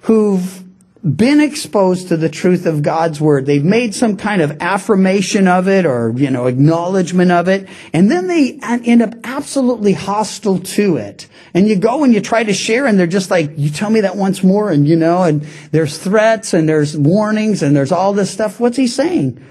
who've 0.03 0.63
been 1.07 1.41
exposed 1.41 2.09
to 2.09 2.17
the 2.17 2.29
truth 2.29 2.67
of 2.67 2.83
God's 2.83 3.21
word. 3.21 3.47
They've 3.47 3.63
made 3.63 3.95
some 3.95 4.17
kind 4.17 4.43
of 4.43 4.61
affirmation 4.61 5.47
of 5.47 5.69
it 5.69 5.87
or, 5.87 6.13
you 6.17 6.31
know, 6.31 6.47
acknowledgement 6.47 7.31
of 7.31 7.47
it. 7.47 7.69
And 7.93 8.11
then 8.11 8.27
they 8.27 8.59
end 8.61 9.03
up 9.03 9.15
absolutely 9.23 9.93
hostile 9.93 10.59
to 10.59 10.97
it. 10.97 11.29
And 11.55 11.69
you 11.69 11.77
go 11.77 12.03
and 12.03 12.13
you 12.13 12.21
try 12.21 12.43
to 12.43 12.53
share 12.53 12.87
and 12.87 12.99
they're 12.99 13.07
just 13.07 13.31
like, 13.31 13.53
you 13.57 13.71
tell 13.71 13.89
me 13.89 14.01
that 14.01 14.17
once 14.17 14.43
more. 14.43 14.71
And, 14.71 14.89
you 14.89 14.97
know, 14.97 15.23
and 15.23 15.43
there's 15.71 15.97
threats 15.97 16.53
and 16.55 16.69
there's 16.69 16.97
warnings 16.97 17.63
and 17.63 17.77
there's 17.77 17.93
all 17.93 18.13
this 18.13 18.31
stuff. 18.31 18.59
What's 18.59 18.77
he 18.77 18.89
saying? 18.89 19.45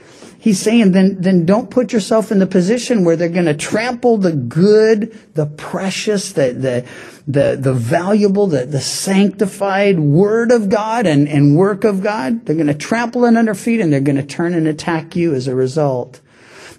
He's 0.45 0.59
saying 0.59 0.91
then, 0.91 1.19
then 1.19 1.47
don't 1.47 1.71
put 1.71 1.91
yourself 1.91 2.31
in 2.31 2.37
the 2.37 2.45
position 2.45 3.03
where 3.03 3.15
they're 3.15 3.29
going 3.29 3.45
to 3.45 3.55
trample 3.55 4.17
the 4.17 4.31
good, 4.31 5.17
the 5.33 5.47
precious, 5.47 6.33
the, 6.33 6.53
the, 6.53 6.87
the, 7.27 7.57
the 7.59 7.73
valuable, 7.73 8.45
the, 8.45 8.63
the 8.67 8.79
sanctified 8.79 9.99
word 9.99 10.51
of 10.51 10.69
God 10.69 11.07
and, 11.07 11.27
and 11.27 11.57
work 11.57 11.83
of 11.83 12.03
God. 12.03 12.45
They're 12.45 12.55
going 12.55 12.67
to 12.67 12.75
trample 12.75 13.25
it 13.25 13.35
under 13.35 13.55
feet 13.55 13.81
and 13.81 13.91
they're 13.91 14.01
going 14.01 14.17
to 14.17 14.23
turn 14.23 14.53
and 14.53 14.67
attack 14.67 15.15
you 15.15 15.33
as 15.33 15.47
a 15.47 15.55
result. 15.55 16.21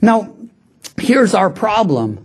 Now, 0.00 0.32
here's 0.96 1.34
our 1.34 1.50
problem 1.50 2.22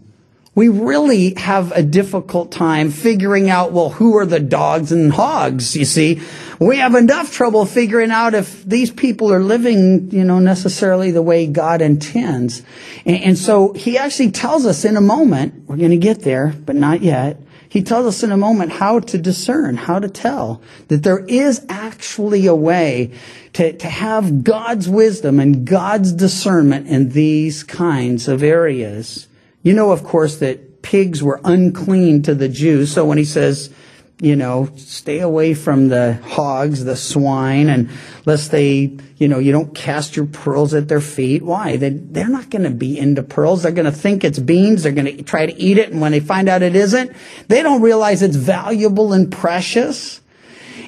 we 0.54 0.68
really 0.68 1.34
have 1.36 1.72
a 1.72 1.82
difficult 1.82 2.52
time 2.52 2.92
figuring 2.92 3.50
out, 3.50 3.72
well, 3.72 3.90
who 3.90 4.18
are 4.18 4.26
the 4.26 4.40
dogs 4.40 4.92
and 4.92 5.12
hogs, 5.12 5.76
you 5.76 5.86
see? 5.86 6.22
We 6.62 6.78
have 6.78 6.94
enough 6.94 7.34
trouble 7.34 7.66
figuring 7.66 8.12
out 8.12 8.36
if 8.36 8.64
these 8.64 8.92
people 8.92 9.34
are 9.34 9.40
living, 9.40 10.12
you 10.12 10.24
know, 10.24 10.38
necessarily 10.38 11.10
the 11.10 11.24
way 11.24 11.48
God 11.48 11.82
intends. 11.82 12.62
And, 13.04 13.24
and 13.24 13.38
so 13.38 13.74
he 13.74 13.98
actually 13.98 14.30
tells 14.30 14.68
us 14.68 14.86
in 14.86 14.96
a 14.96 15.02
moment, 15.02 15.68
we're 15.68 15.78
going 15.78 15.90
to 15.90 15.98
get 15.98 16.22
there, 16.22 16.54
but 16.64 16.76
not 16.76 17.02
yet. 17.02 17.42
He 17.68 17.82
tells 17.82 18.06
us 18.06 18.22
in 18.22 18.32
a 18.32 18.38
moment 18.38 18.74
how 18.74 19.00
to 19.00 19.18
discern, 19.18 19.76
how 19.76 19.98
to 19.98 20.08
tell 20.08 20.62
that 20.90 21.02
there 21.02 21.26
is 21.26 21.66
actually 21.68 22.46
a 22.46 22.54
way 22.54 23.12
to, 23.54 23.74
to 23.74 23.88
have 23.90 24.44
God's 24.44 24.88
wisdom 24.88 25.40
and 25.40 25.66
God's 25.66 26.14
discernment 26.14 26.88
in 26.88 27.10
these 27.10 27.64
kinds 27.64 28.28
of 28.28 28.44
areas. 28.44 29.28
You 29.64 29.74
know, 29.74 29.92
of 29.92 30.04
course, 30.04 30.38
that 30.38 30.84
pigs 30.84 31.24
were 31.24 31.42
unclean 31.44 32.22
to 32.22 32.36
the 32.36 32.50
Jews. 32.50 32.92
So 32.92 33.04
when 33.04 33.18
he 33.18 33.26
says, 33.26 33.74
you 34.22 34.36
know, 34.36 34.70
stay 34.78 35.20
away 35.20 35.56
from 35.56 35.90
the 35.90 36.14
hogs, 36.14 36.86
the 36.86 36.96
swine, 36.96 37.70
and 37.70 37.90
lest 38.28 38.52
they, 38.52 38.96
you 39.18 39.28
know, 39.28 39.40
you 39.40 39.52
don't 39.52 39.74
cast 39.74 40.16
your 40.16 40.28
pearls 40.28 40.76
at 40.76 40.88
their 40.88 41.02
feet. 41.02 41.42
Why? 41.42 41.76
They, 41.78 41.90
they're 41.90 42.30
not 42.30 42.52
going 42.52 42.64
to 42.64 42.70
be 42.70 43.00
into 43.00 43.24
pearls. 43.24 43.64
They're 43.64 43.72
going 43.72 43.86
to 43.86 43.92
think 43.92 44.24
it's 44.24 44.38
beans. 44.38 44.84
They're 44.84 44.92
going 44.92 45.18
to 45.18 45.24
try 45.24 45.48
to 45.48 45.60
eat 45.60 45.80
it. 45.80 45.90
And 45.90 46.00
when 46.00 46.12
they 46.12 46.20
find 46.20 46.50
out 46.50 46.62
it 46.62 46.76
isn't, 46.76 47.14
they 47.48 47.64
don't 47.64 47.82
realize 47.82 48.22
it's 48.22 48.36
valuable 48.36 49.12
and 49.12 49.32
precious. 49.32 50.22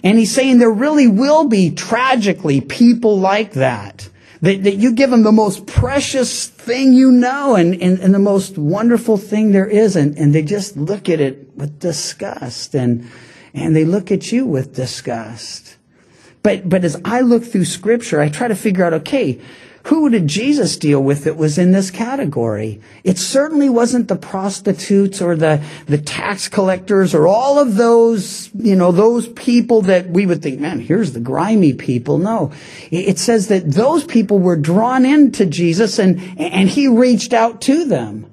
And 0.04 0.20
he's 0.20 0.32
saying 0.32 0.60
there 0.60 0.70
really 0.70 1.08
will 1.08 1.46
be 1.48 1.72
tragically 1.72 2.62
people 2.62 3.20
like 3.20 3.54
that 3.54 4.10
that, 4.44 4.64
that 4.64 4.76
you 4.76 4.92
give 4.92 5.10
them 5.10 5.24
the 5.24 5.32
most 5.32 5.68
precious 5.68 6.48
thing 6.48 6.92
you 6.92 7.12
know 7.12 7.56
and, 7.56 7.82
and, 7.82 7.98
and 8.00 8.14
the 8.14 8.20
most 8.20 8.58
wonderful 8.58 9.16
thing 9.16 9.54
there 9.54 9.68
is. 9.68 9.96
And, 9.96 10.18
and 10.18 10.36
they 10.36 10.42
just 10.44 10.76
look 10.76 11.08
at 11.08 11.22
it 11.22 11.56
with 11.56 11.80
disgust 11.80 12.76
and, 12.76 13.10
and 13.54 13.74
they 13.74 13.86
look 13.86 14.12
at 14.12 14.34
you 14.34 14.46
with 14.46 14.76
disgust. 14.76 15.78
But, 16.44 16.68
but 16.68 16.84
as 16.84 17.00
I 17.06 17.22
look 17.22 17.46
through 17.46 17.64
scripture, 17.64 18.20
I 18.20 18.28
try 18.28 18.50
to 18.50 18.56
figure 18.56 18.84
out, 18.84 18.92
okay, 18.94 19.40
who 19.84 20.10
did 20.10 20.28
Jesus 20.28 20.78
deal 20.78 21.04
with 21.04 21.26
that 21.26 21.36
was 21.36 21.58
in 21.58 21.74
this 21.74 21.92
category? 21.92 22.80
It 23.04 23.18
certainly 23.18 23.70
wasn't 23.70 24.08
the 24.08 24.16
prostitutes 24.16 25.22
or 25.22 25.36
the, 25.36 25.62
the 25.88 25.98
tax 25.98 26.48
collectors 26.48 27.14
or 27.14 27.28
all 27.28 27.60
of 27.60 27.76
those, 27.76 28.50
you 28.54 28.78
know, 28.78 28.94
those 28.94 29.28
people 29.28 29.82
that 29.84 30.10
we 30.10 30.26
would 30.26 30.42
think, 30.42 30.62
man, 30.62 30.80
here's 30.80 31.12
the 31.12 31.20
grimy 31.20 31.74
people. 31.74 32.18
No. 32.18 32.54
It 32.92 33.20
says 33.20 33.50
that 33.50 33.70
those 33.70 34.06
people 34.06 34.40
were 34.40 34.56
drawn 34.56 35.06
into 35.06 35.46
Jesus 35.46 36.00
and, 36.00 36.22
and 36.40 36.70
he 36.70 36.88
reached 36.88 37.34
out 37.34 37.60
to 37.64 37.84
them. 37.84 38.33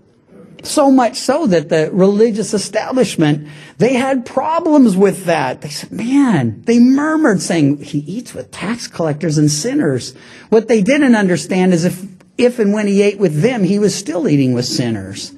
So 0.62 0.90
much 0.90 1.16
so 1.16 1.46
that 1.46 1.68
the 1.68 1.90
religious 1.92 2.52
establishment, 2.52 3.48
they 3.78 3.94
had 3.94 4.26
problems 4.26 4.96
with 4.96 5.24
that. 5.24 5.62
They 5.62 5.70
said, 5.70 5.90
man, 5.90 6.62
they 6.62 6.78
murmured 6.78 7.40
saying, 7.40 7.78
he 7.78 7.98
eats 8.00 8.34
with 8.34 8.50
tax 8.50 8.86
collectors 8.86 9.38
and 9.38 9.50
sinners. 9.50 10.14
What 10.50 10.68
they 10.68 10.82
didn't 10.82 11.14
understand 11.14 11.72
is 11.72 11.84
if, 11.84 12.04
if 12.36 12.58
and 12.58 12.72
when 12.72 12.86
he 12.86 13.02
ate 13.02 13.18
with 13.18 13.40
them, 13.40 13.64
he 13.64 13.78
was 13.78 13.94
still 13.94 14.28
eating 14.28 14.52
with 14.52 14.66
sinners. 14.66 15.32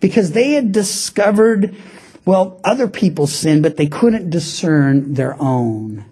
Because 0.00 0.32
they 0.32 0.52
had 0.52 0.72
discovered, 0.72 1.74
well, 2.24 2.60
other 2.64 2.88
people's 2.88 3.34
sin, 3.34 3.62
but 3.62 3.76
they 3.76 3.86
couldn't 3.86 4.30
discern 4.30 5.14
their 5.14 5.40
own. 5.40 6.04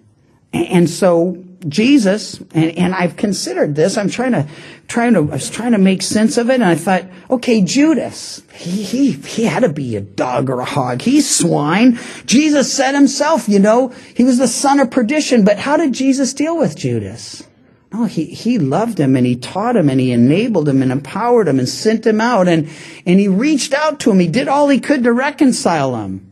And 0.53 0.89
so 0.89 1.43
Jesus, 1.67 2.39
and, 2.53 2.77
and 2.77 2.93
I've 2.93 3.15
considered 3.15 3.75
this. 3.75 3.97
I'm 3.97 4.09
trying 4.09 4.33
to, 4.33 4.47
trying 4.87 5.13
to, 5.13 5.19
I 5.19 5.35
was 5.35 5.49
trying 5.49 5.71
to 5.71 5.77
make 5.77 6.01
sense 6.01 6.37
of 6.37 6.49
it, 6.49 6.55
and 6.55 6.63
I 6.63 6.75
thought, 6.75 7.05
okay, 7.29 7.61
Judas, 7.61 8.41
he, 8.53 8.83
he, 8.83 9.11
he 9.11 9.43
had 9.45 9.61
to 9.61 9.69
be 9.69 9.95
a 9.95 10.01
dog 10.01 10.49
or 10.49 10.59
a 10.59 10.65
hog. 10.65 11.01
He's 11.01 11.29
swine. 11.29 11.99
Jesus 12.25 12.71
said 12.71 12.93
himself, 12.93 13.47
you 13.47 13.59
know, 13.59 13.89
he 14.15 14.23
was 14.23 14.37
the 14.37 14.47
son 14.47 14.79
of 14.79 14.91
perdition. 14.91 15.45
But 15.45 15.59
how 15.59 15.77
did 15.77 15.93
Jesus 15.93 16.33
deal 16.33 16.57
with 16.57 16.75
Judas? 16.75 17.43
No, 17.91 18.05
he, 18.05 18.25
he 18.25 18.57
loved 18.57 18.99
him 18.99 19.15
and 19.15 19.25
he 19.25 19.35
taught 19.35 19.75
him 19.75 19.87
and 19.87 19.99
he 19.99 20.11
enabled 20.11 20.67
him 20.67 20.81
and 20.81 20.91
empowered 20.91 21.47
him 21.47 21.59
and 21.59 21.69
sent 21.69 22.07
him 22.07 22.19
out 22.19 22.47
and, 22.47 22.67
and 23.05 23.19
he 23.19 23.27
reached 23.27 23.71
out 23.71 23.99
to 23.99 24.11
him. 24.11 24.19
He 24.19 24.27
did 24.27 24.47
all 24.47 24.67
he 24.67 24.79
could 24.79 25.03
to 25.03 25.13
reconcile 25.13 25.95
him. 25.97 26.27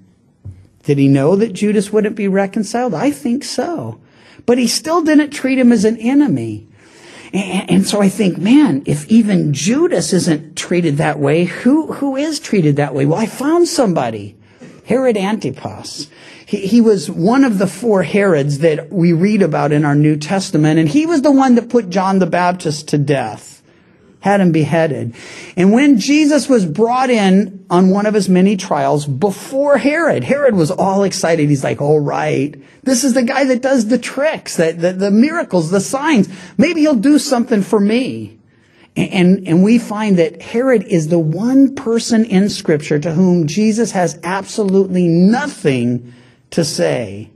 Did 0.83 0.97
he 0.97 1.07
know 1.07 1.35
that 1.35 1.53
Judas 1.53 1.93
wouldn't 1.93 2.15
be 2.15 2.27
reconciled? 2.27 2.95
I 2.95 3.11
think 3.11 3.43
so 3.43 4.01
but 4.45 4.57
he 4.57 4.67
still 4.67 5.01
didn't 5.01 5.31
treat 5.31 5.59
him 5.59 5.71
as 5.71 5.85
an 5.85 5.97
enemy. 5.97 6.67
And, 7.33 7.87
so 7.87 8.01
I 8.01 8.09
think, 8.09 8.37
man, 8.37 8.83
if 8.85 9.09
even 9.09 9.53
Judas 9.53 10.11
isn't 10.11 10.57
treated 10.57 10.97
that 10.97 11.17
way, 11.17 11.45
who, 11.45 11.93
who 11.93 12.17
is 12.17 12.41
treated 12.41 12.75
that 12.75 12.93
way? 12.93 13.05
Well, 13.05 13.19
I 13.19 13.25
found 13.25 13.69
somebody. 13.69 14.35
Herod 14.85 15.15
Antipas. 15.15 16.07
He, 16.45 16.67
he 16.67 16.81
was 16.81 17.09
one 17.09 17.45
of 17.45 17.57
the 17.57 17.67
four 17.67 18.03
Herods 18.03 18.59
that 18.59 18.91
we 18.91 19.13
read 19.13 19.41
about 19.41 19.71
in 19.71 19.85
our 19.85 19.95
New 19.95 20.17
Testament, 20.17 20.77
and 20.77 20.89
he 20.89 21.05
was 21.05 21.21
the 21.21 21.31
one 21.31 21.55
that 21.55 21.69
put 21.69 21.89
John 21.89 22.19
the 22.19 22.27
Baptist 22.27 22.89
to 22.89 22.97
death 22.97 23.60
had 24.21 24.39
him 24.39 24.51
beheaded. 24.51 25.13
And 25.57 25.73
when 25.73 25.99
Jesus 25.99 26.47
was 26.47 26.65
brought 26.65 27.09
in 27.09 27.65
on 27.69 27.89
one 27.89 28.05
of 28.05 28.13
his 28.13 28.29
many 28.29 28.55
trials 28.55 29.05
before 29.05 29.77
Herod, 29.77 30.23
Herod 30.23 30.55
was 30.55 30.71
all 30.71 31.03
excited. 31.03 31.49
He's 31.49 31.63
like, 31.63 31.81
all 31.81 31.99
right, 31.99 32.55
this 32.83 33.03
is 33.03 33.13
the 33.13 33.23
guy 33.23 33.45
that 33.45 33.61
does 33.61 33.87
the 33.87 33.97
tricks, 33.97 34.55
the, 34.57 34.71
the, 34.71 34.93
the 34.93 35.11
miracles, 35.11 35.71
the 35.71 35.81
signs. 35.81 36.29
Maybe 36.57 36.81
he'll 36.81 36.95
do 36.95 37.19
something 37.19 37.61
for 37.63 37.79
me. 37.79 38.37
And, 38.95 39.47
and 39.47 39.63
we 39.63 39.79
find 39.79 40.19
that 40.19 40.41
Herod 40.41 40.83
is 40.83 41.07
the 41.07 41.19
one 41.19 41.75
person 41.75 42.25
in 42.25 42.49
scripture 42.49 42.99
to 42.99 43.13
whom 43.13 43.47
Jesus 43.47 43.91
has 43.91 44.19
absolutely 44.23 45.07
nothing 45.07 46.13
to 46.51 46.65
say. 46.65 47.31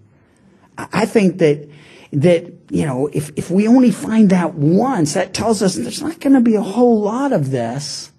I 0.78 1.06
think 1.06 1.38
that, 1.38 1.70
that 2.12 2.54
you 2.70 2.86
know, 2.86 3.08
if, 3.08 3.32
if 3.36 3.52
we 3.52 3.68
only 3.68 3.92
find 3.92 4.30
that 4.32 4.56
once, 4.56 5.14
that 5.14 5.34
tells 5.34 5.62
us 5.62 5.76
there's 5.76 6.02
not 6.02 6.20
going 6.20 6.34
to 6.34 6.42
be 6.42 6.56
a 6.56 6.62
whole 6.62 7.00
lot 7.02 7.32
of 7.32 7.52
this, 7.52 8.12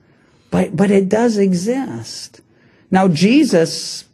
but, 0.50 0.76
but 0.76 0.90
it 0.90 1.08
does 1.08 1.36
exist. 1.36 2.40
Now, 2.90 3.08
Jesus, 3.08 4.04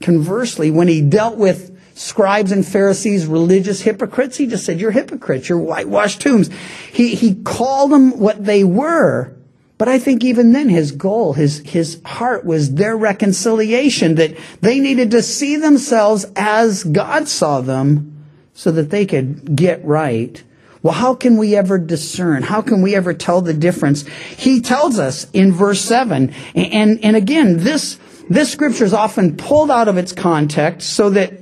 conversely, 0.00 0.70
when 0.70 0.88
he 0.88 1.02
dealt 1.02 1.36
with 1.36 1.78
scribes 1.94 2.52
and 2.52 2.66
Pharisees, 2.66 3.26
religious 3.26 3.82
hypocrites, 3.82 4.38
he 4.38 4.46
just 4.46 4.64
said, 4.64 4.80
you're 4.80 4.90
hypocrites, 4.90 5.48
you're 5.48 5.58
whitewashed 5.58 6.22
tombs. 6.22 6.48
He, 6.92 7.14
he 7.14 7.34
called 7.34 7.90
them 7.90 8.18
what 8.18 8.42
they 8.42 8.64
were, 8.64 9.36
but 9.76 9.88
I 9.88 9.98
think 9.98 10.24
even 10.24 10.52
then 10.52 10.70
his 10.70 10.92
goal, 10.92 11.34
his, 11.34 11.58
his 11.58 12.00
heart 12.06 12.46
was 12.46 12.74
their 12.74 12.96
reconciliation, 12.96 14.14
that 14.14 14.38
they 14.62 14.80
needed 14.80 15.10
to 15.10 15.22
see 15.22 15.56
themselves 15.56 16.24
as 16.34 16.82
God 16.82 17.28
saw 17.28 17.60
them 17.60 18.15
so 18.56 18.72
that 18.72 18.90
they 18.90 19.06
could 19.06 19.54
get 19.54 19.84
right. 19.84 20.42
Well, 20.82 20.94
how 20.94 21.14
can 21.14 21.36
we 21.36 21.54
ever 21.54 21.78
discern? 21.78 22.42
How 22.42 22.62
can 22.62 22.80
we 22.80 22.94
ever 22.94 23.12
tell 23.12 23.42
the 23.42 23.52
difference? 23.52 24.06
He 24.06 24.60
tells 24.60 24.98
us 24.98 25.28
in 25.32 25.52
verse 25.52 25.82
7. 25.82 26.32
And, 26.54 27.04
and 27.04 27.16
again, 27.16 27.58
this, 27.58 27.98
this 28.30 28.50
scripture 28.50 28.84
is 28.84 28.94
often 28.94 29.36
pulled 29.36 29.70
out 29.70 29.88
of 29.88 29.98
its 29.98 30.12
context 30.12 30.88
so 30.94 31.10
that 31.10 31.34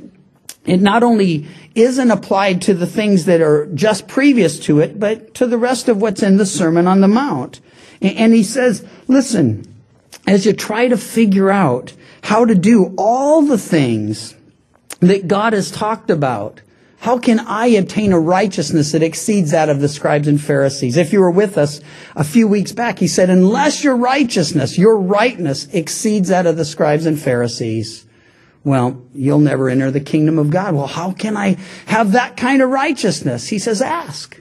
it 0.64 0.80
not 0.80 1.04
only 1.04 1.47
isn't 1.75 2.11
applied 2.11 2.62
to 2.62 2.75
the 2.75 2.87
things 2.87 3.26
that 3.26 3.40
are 3.40 3.66
just 3.66 4.09
previous 4.09 4.59
to 4.61 4.80
it, 4.80 4.99
but 4.99 5.35
to 5.35 5.47
the 5.47 5.59
rest 5.59 5.88
of 5.88 6.00
what's 6.00 6.23
in 6.23 6.37
the 6.37 6.47
Sermon 6.47 6.88
on 6.88 7.00
the 7.00 7.09
Mount. 7.09 7.61
And 8.00 8.35
he 8.35 8.42
says, 8.42 8.85
listen, 9.06 9.73
as 10.26 10.47
you 10.47 10.52
try 10.52 10.88
to 10.88 10.97
figure 10.97 11.50
out 11.50 11.92
how 12.23 12.44
to 12.44 12.54
do 12.54 12.92
all 12.97 13.42
the 13.42 13.59
things 13.59 14.35
that 15.00 15.28
God 15.28 15.52
has 15.52 15.71
talked 15.71 16.11
about, 16.11 16.61
how 17.04 17.18
can 17.18 17.38
I 17.38 17.66
obtain 17.66 18.14
a 18.14 18.18
righteousness 18.18 18.92
that 18.92 19.02
exceeds 19.02 19.50
that 19.50 19.68
of 19.68 19.82
the 19.82 19.90
scribes 19.90 20.26
and 20.26 20.40
Pharisees? 20.40 20.96
If 20.96 21.12
you 21.12 21.20
were 21.20 21.30
with 21.30 21.58
us 21.58 21.82
a 22.16 22.25
few 22.25 22.49
weeks 22.49 22.73
back, 22.73 22.99
he 22.99 23.08
said, 23.08 23.28
unless 23.28 23.84
your 23.84 23.94
righteousness, 23.94 24.78
your 24.78 24.96
rightness 24.96 25.66
exceeds 25.75 26.30
that 26.30 26.46
of 26.46 26.56
the 26.56 26.64
scribes 26.64 27.04
and 27.04 27.20
Pharisees, 27.20 28.06
well, 28.64 29.02
you'll 29.12 29.38
never 29.38 29.68
enter 29.68 29.90
the 29.90 30.00
kingdom 30.00 30.38
of 30.38 30.49
God. 30.49 30.75
Well, 30.75 30.87
how 30.87 31.12
can 31.12 31.37
I 31.37 31.58
have 31.84 32.12
that 32.12 32.38
kind 32.38 32.62
of 32.62 32.70
righteousness? 32.70 33.49
He 33.49 33.58
says, 33.58 33.82
ask. 33.82 34.40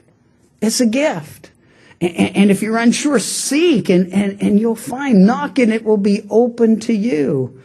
It's 0.62 0.80
a 0.80 0.86
gift. 0.86 1.52
And, 2.00 2.50
if 2.50 2.62
you're 2.62 2.78
unsure, 2.78 3.20
seek 3.20 3.90
and, 3.90 4.14
and, 4.14 4.42
and 4.42 4.58
you'll 4.58 4.78
find. 4.78 5.26
Knock 5.26 5.60
and 5.60 5.74
it 5.74 5.84
will 5.84 5.98
be 5.98 6.26
open 6.30 6.80
to 6.80 6.94
you. 6.94 7.62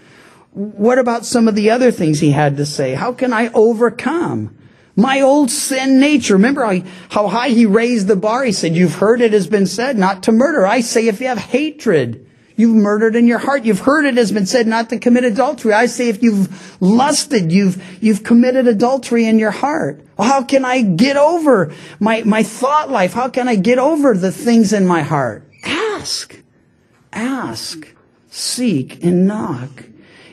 What 0.51 0.99
about 0.99 1.25
some 1.25 1.47
of 1.47 1.55
the 1.55 1.71
other 1.71 1.93
things 1.93 2.19
he 2.19 2.33
had 2.33 2.57
to 2.57 2.67
say? 2.67 2.95
How 2.95 3.13
can 3.13 3.33
I 3.33 3.53
overcome? 3.53 4.58
My 4.99 5.21
old 5.21 5.49
sin 5.49 6.01
nature. 6.01 6.35
Remember 6.35 6.65
how, 6.65 6.83
how 7.09 7.29
high 7.29 7.51
he 7.51 7.67
raised 7.67 8.09
the 8.09 8.17
bar? 8.17 8.43
He 8.43 8.51
said, 8.51 8.75
you've 8.75 8.97
heard 8.97 9.21
it 9.21 9.33
has 9.33 9.47
been 9.47 9.69
said 9.69 9.97
not 9.97 10.25
to 10.25 10.33
murder. 10.33 10.67
I 10.67 10.81
say 10.81 11.07
if 11.07 11.21
you 11.21 11.29
have 11.29 11.39
hatred, 11.39 12.27
you've 12.57 12.75
murdered 12.75 13.15
in 13.15 13.29
your 13.29 13.39
heart. 13.39 13.65
You've 13.65 13.79
heard 13.79 14.07
it 14.07 14.17
has 14.17 14.33
been 14.33 14.47
said 14.47 14.67
not 14.67 14.91
to 14.91 14.99
commit 14.99 15.23
adultery. 15.23 15.73
I 15.73 15.87
say 15.87 16.09
if 16.09 16.21
you've 16.21 16.83
lusted, 16.83 17.53
you've, 17.53 17.81
you've 18.03 18.25
committed 18.25 18.67
adultery 18.67 19.27
in 19.27 19.39
your 19.39 19.53
heart. 19.53 20.05
How 20.19 20.43
can 20.43 20.65
I 20.65 20.83
get 20.83 21.17
over 21.17 21.73
my, 22.01 22.25
my 22.25 22.43
thought 22.43 22.91
life? 22.91 23.13
How 23.13 23.29
can 23.29 23.47
I 23.47 23.55
get 23.55 23.79
over 23.79 24.15
the 24.15 24.33
things 24.33 24.73
in 24.73 24.85
my 24.85 25.03
heart? 25.03 25.49
Ask. 25.65 26.43
Ask. 27.13 27.87
Seek 28.31 29.05
and 29.05 29.29
knock. 29.29 29.85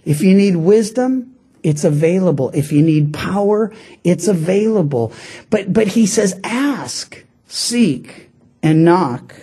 If 0.06 0.22
you 0.22 0.34
need 0.34 0.56
wisdom, 0.56 1.35
it's 1.66 1.84
available. 1.84 2.52
If 2.52 2.72
you 2.72 2.84
need 2.84 3.12
power, 3.12 3.74
it's 4.04 4.28
available. 4.28 5.12
But, 5.50 5.74
but 5.74 5.88
he 5.88 6.06
says, 6.06 6.40
ask, 6.44 7.26
seek, 7.48 8.30
and 8.62 8.86
knock. 8.86 9.34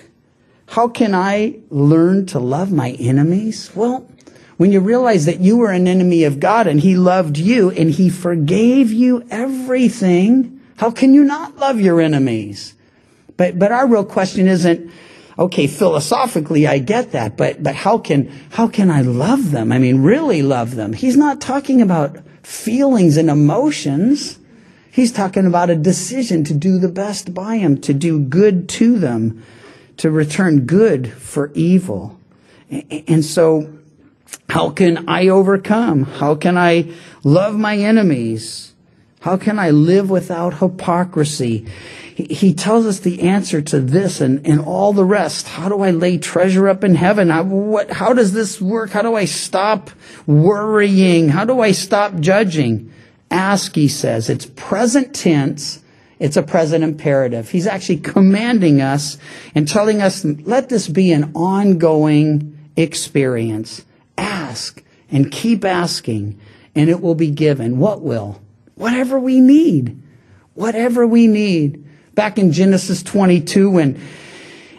How 0.69 0.87
can 0.87 1.17
I 1.17 1.59
learn 1.69 2.27
to 2.27 2.39
love 2.39 2.71
my 2.71 2.93
enemies? 2.93 3.73
Well, 3.75 4.09
when 4.57 4.71
you 4.71 4.79
realize 4.79 5.27
that 5.27 5.41
you 5.41 5.57
were 5.57 5.73
an 5.73 5.89
enemy 5.89 6.23
of 6.23 6.39
God 6.39 6.69
and 6.69 6.79
he 6.79 6.97
loved 6.97 7.39
you 7.39 7.73
and 7.73 7.91
he 7.91 8.09
forgave 8.09 8.93
you 8.93 9.27
everything, 9.29 10.61
how 10.77 10.93
can 10.93 11.15
you 11.15 11.25
not 11.25 11.57
love 11.57 11.81
your 11.81 12.01
enemies? 12.01 12.75
But, 13.37 13.59
but 13.59 13.73
our 13.73 13.89
real 13.89 14.05
question 14.05 14.47
isn't, 14.47 14.93
okay, 15.39 15.67
philosophically, 15.67 16.67
I 16.67 16.79
get 16.79 17.13
that, 17.13 17.37
but, 17.37 17.63
but 17.63 17.75
how 17.75 17.99
can, 17.99 18.31
how 18.51 18.69
can 18.69 18.91
I 18.91 19.03
love 19.03 19.51
them? 19.51 19.73
I 19.73 19.79
mean, 19.79 20.03
really 20.03 20.43
love 20.43 20.75
them. 20.75 20.93
He's 20.93 21.17
not 21.17 21.41
talking 21.41 21.81
about 21.81 22.19
feelings 22.43 23.17
and 23.17 23.31
emotions. 23.31 24.39
He's 24.91 25.13
talking 25.13 25.47
about 25.47 25.71
a 25.71 25.77
decision 25.77 26.45
to 26.45 26.55
do 26.55 26.79
the 26.79 26.89
best 26.89 27.33
by 27.33 27.59
them, 27.59 27.81
to 27.83 27.95
do 27.95 28.21
good 28.21 28.69
to 28.71 28.99
them, 28.99 29.43
to 29.99 30.11
return 30.11 30.67
good 30.67 31.13
for 31.13 31.51
evil. 31.55 32.19
And 33.09 33.25
so, 33.25 33.79
how 34.49 34.71
can 34.71 35.09
I 35.09 35.29
overcome? 35.29 36.05
How 36.05 36.35
can 36.35 36.59
I 36.59 36.93
love 37.25 37.55
my 37.55 37.77
enemies? 37.77 38.72
How 39.23 39.37
can 39.37 39.57
I 39.57 39.71
live 39.71 40.11
without 40.11 40.59
hypocrisy? 40.59 41.65
He 42.17 42.53
tells 42.55 42.87
us 42.87 42.99
the 42.99 43.23
answer 43.23 43.63
to 43.63 43.81
this 43.81 44.21
and, 44.21 44.45
and 44.45 44.61
all 44.61 44.93
the 44.93 45.05
rest. 45.05 45.47
How 45.47 45.69
do 45.69 45.81
I 45.81 45.93
lay 45.93 46.19
treasure 46.19 46.69
up 46.69 46.83
in 46.83 46.97
heaven? 46.97 47.31
How, 47.31 47.45
what, 47.45 47.93
how 47.93 48.15
does 48.15 48.33
this 48.33 48.61
work? 48.61 48.91
How 48.91 49.03
do 49.03 49.15
I 49.15 49.27
stop 49.27 49.91
worrying? 50.27 51.29
How 51.29 51.45
do 51.45 51.61
I 51.61 51.71
stop 51.71 52.19
judging? 52.19 52.93
Ask, 53.31 53.77
he 53.77 53.87
says. 53.87 54.29
It's 54.29 54.47
present 54.47 55.15
tense. 55.15 55.85
It's 56.19 56.37
a 56.37 56.43
present 56.43 56.83
imperative. 56.83 57.49
He's 57.49 57.69
actually 57.69 57.99
commanding 57.99 58.81
us 58.81 59.19
and 59.55 59.69
telling 59.69 60.03
us, 60.03 60.25
let 60.25 60.69
this 60.69 60.89
be 60.89 61.13
an 61.13 61.31
ongoing 61.37 62.59
experience. 62.75 63.85
Ask 64.19 64.83
and 65.13 65.31
keep 65.31 65.65
asking 65.65 66.41
and 66.75 66.91
it 66.91 67.01
will 67.01 67.15
be 67.15 67.31
given. 67.31 67.79
What 67.79 68.03
will? 68.03 68.41
Whatever 68.75 69.19
we 69.19 69.41
need. 69.41 70.03
Whatever 70.55 71.07
we 71.07 71.27
need 71.27 71.85
back 72.15 72.39
in 72.39 72.53
Genesis 72.53 73.03
22 73.03 73.71
when 73.71 74.01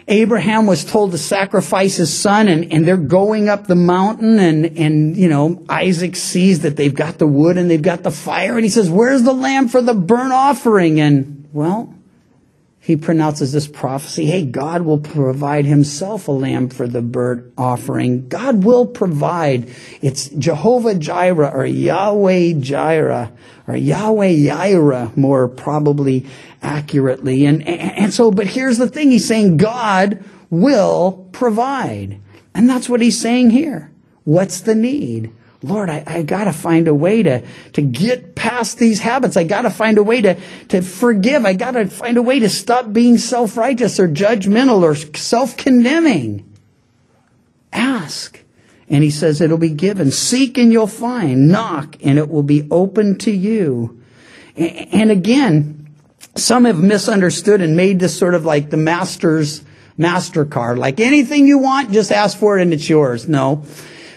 Abraham 0.06 0.66
was 0.66 0.84
told 0.84 1.12
to 1.12 1.18
sacrifice 1.18 1.96
his 1.96 2.16
son 2.16 2.48
and, 2.48 2.70
and 2.72 2.86
they're 2.86 2.96
going 2.96 3.48
up 3.48 3.66
the 3.66 3.74
mountain 3.74 4.38
and, 4.38 4.76
and, 4.76 5.16
you 5.16 5.28
know, 5.28 5.64
Isaac 5.68 6.14
sees 6.14 6.60
that 6.60 6.76
they've 6.76 6.94
got 6.94 7.18
the 7.18 7.26
wood 7.26 7.56
and 7.56 7.70
they've 7.70 7.80
got 7.80 8.02
the 8.02 8.10
fire 8.10 8.54
and 8.54 8.64
he 8.64 8.68
says, 8.68 8.90
where's 8.90 9.22
the 9.22 9.32
lamb 9.32 9.68
for 9.68 9.80
the 9.80 9.94
burnt 9.94 10.32
offering? 10.32 11.00
And, 11.00 11.48
well, 11.52 11.94
he 12.84 12.96
pronounces 12.96 13.50
this 13.50 13.66
prophecy. 13.66 14.26
Hey, 14.26 14.44
God 14.44 14.82
will 14.82 14.98
provide 14.98 15.64
himself 15.64 16.28
a 16.28 16.32
lamb 16.32 16.68
for 16.68 16.86
the 16.86 17.00
burnt 17.00 17.54
offering. 17.56 18.28
God 18.28 18.62
will 18.62 18.84
provide. 18.86 19.74
It's 20.02 20.28
Jehovah 20.28 20.94
Jireh 20.94 21.50
or 21.50 21.64
Yahweh 21.64 22.52
Jireh 22.60 23.32
or 23.66 23.74
Yahweh 23.74 24.34
Yireh 24.34 25.16
more 25.16 25.48
probably 25.48 26.26
accurately. 26.60 27.46
And, 27.46 27.66
and 27.66 28.12
so, 28.12 28.30
but 28.30 28.48
here's 28.48 28.76
the 28.76 28.86
thing. 28.86 29.10
He's 29.10 29.26
saying 29.26 29.56
God 29.56 30.22
will 30.50 31.26
provide. 31.32 32.20
And 32.54 32.68
that's 32.68 32.90
what 32.90 33.00
he's 33.00 33.18
saying 33.18 33.48
here. 33.48 33.90
What's 34.24 34.60
the 34.60 34.74
need? 34.74 35.32
Lord, 35.64 35.90
I, 35.90 36.04
I 36.06 36.22
gotta 36.22 36.52
find 36.52 36.88
a 36.88 36.94
way 36.94 37.22
to, 37.22 37.42
to 37.72 37.82
get 37.82 38.34
past 38.34 38.78
these 38.78 39.00
habits. 39.00 39.36
I 39.36 39.44
gotta 39.44 39.70
find 39.70 39.98
a 39.98 40.02
way 40.02 40.20
to, 40.20 40.36
to 40.68 40.82
forgive. 40.82 41.44
I 41.44 41.54
gotta 41.54 41.86
find 41.86 42.16
a 42.16 42.22
way 42.22 42.38
to 42.40 42.48
stop 42.48 42.92
being 42.92 43.18
self-righteous 43.18 43.98
or 43.98 44.08
judgmental 44.08 44.82
or 44.82 44.94
self-condemning. 44.94 46.50
Ask. 47.72 48.40
And 48.88 49.02
he 49.02 49.10
says 49.10 49.40
it'll 49.40 49.58
be 49.58 49.70
given. 49.70 50.10
Seek 50.10 50.58
and 50.58 50.70
you'll 50.70 50.86
find. 50.86 51.48
Knock 51.48 51.96
and 52.04 52.18
it 52.18 52.28
will 52.28 52.42
be 52.42 52.68
open 52.70 53.16
to 53.18 53.30
you. 53.30 54.02
And 54.56 55.10
again, 55.10 55.88
some 56.36 56.64
have 56.64 56.78
misunderstood 56.78 57.60
and 57.60 57.76
made 57.76 57.98
this 57.98 58.16
sort 58.16 58.34
of 58.34 58.44
like 58.44 58.70
the 58.70 58.76
master's 58.76 59.64
MasterCard. 59.98 60.78
Like 60.78 61.00
anything 61.00 61.46
you 61.46 61.58
want, 61.58 61.92
just 61.92 62.12
ask 62.12 62.36
for 62.36 62.58
it 62.58 62.62
and 62.62 62.72
it's 62.72 62.88
yours. 62.88 63.28
No. 63.28 63.64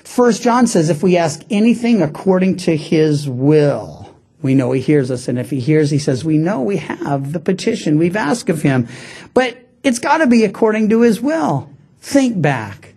First 0.08 0.42
John 0.42 0.66
says 0.66 0.90
if 0.90 1.04
we 1.04 1.18
ask 1.18 1.44
anything 1.52 2.02
according 2.02 2.58
to 2.58 2.76
his 2.76 3.30
will, 3.30 4.16
we 4.42 4.56
know 4.56 4.72
he 4.72 4.82
hears 4.82 5.12
us. 5.12 5.28
And 5.28 5.38
if 5.38 5.52
he 5.52 5.60
hears, 5.60 5.92
he 5.92 6.00
says, 6.00 6.26
we 6.26 6.38
know 6.40 6.62
we 6.62 6.78
have 6.78 7.34
the 7.34 7.40
petition 7.40 8.00
we've 8.00 8.16
asked 8.16 8.50
of 8.50 8.64
him. 8.64 8.88
But 9.36 9.58
it's 9.84 10.00
got 10.00 10.20
to 10.20 10.28
be 10.28 10.44
according 10.44 10.90
to 10.90 11.02
his 11.02 11.22
will. 11.22 11.70
Think 12.00 12.42
back. 12.42 12.96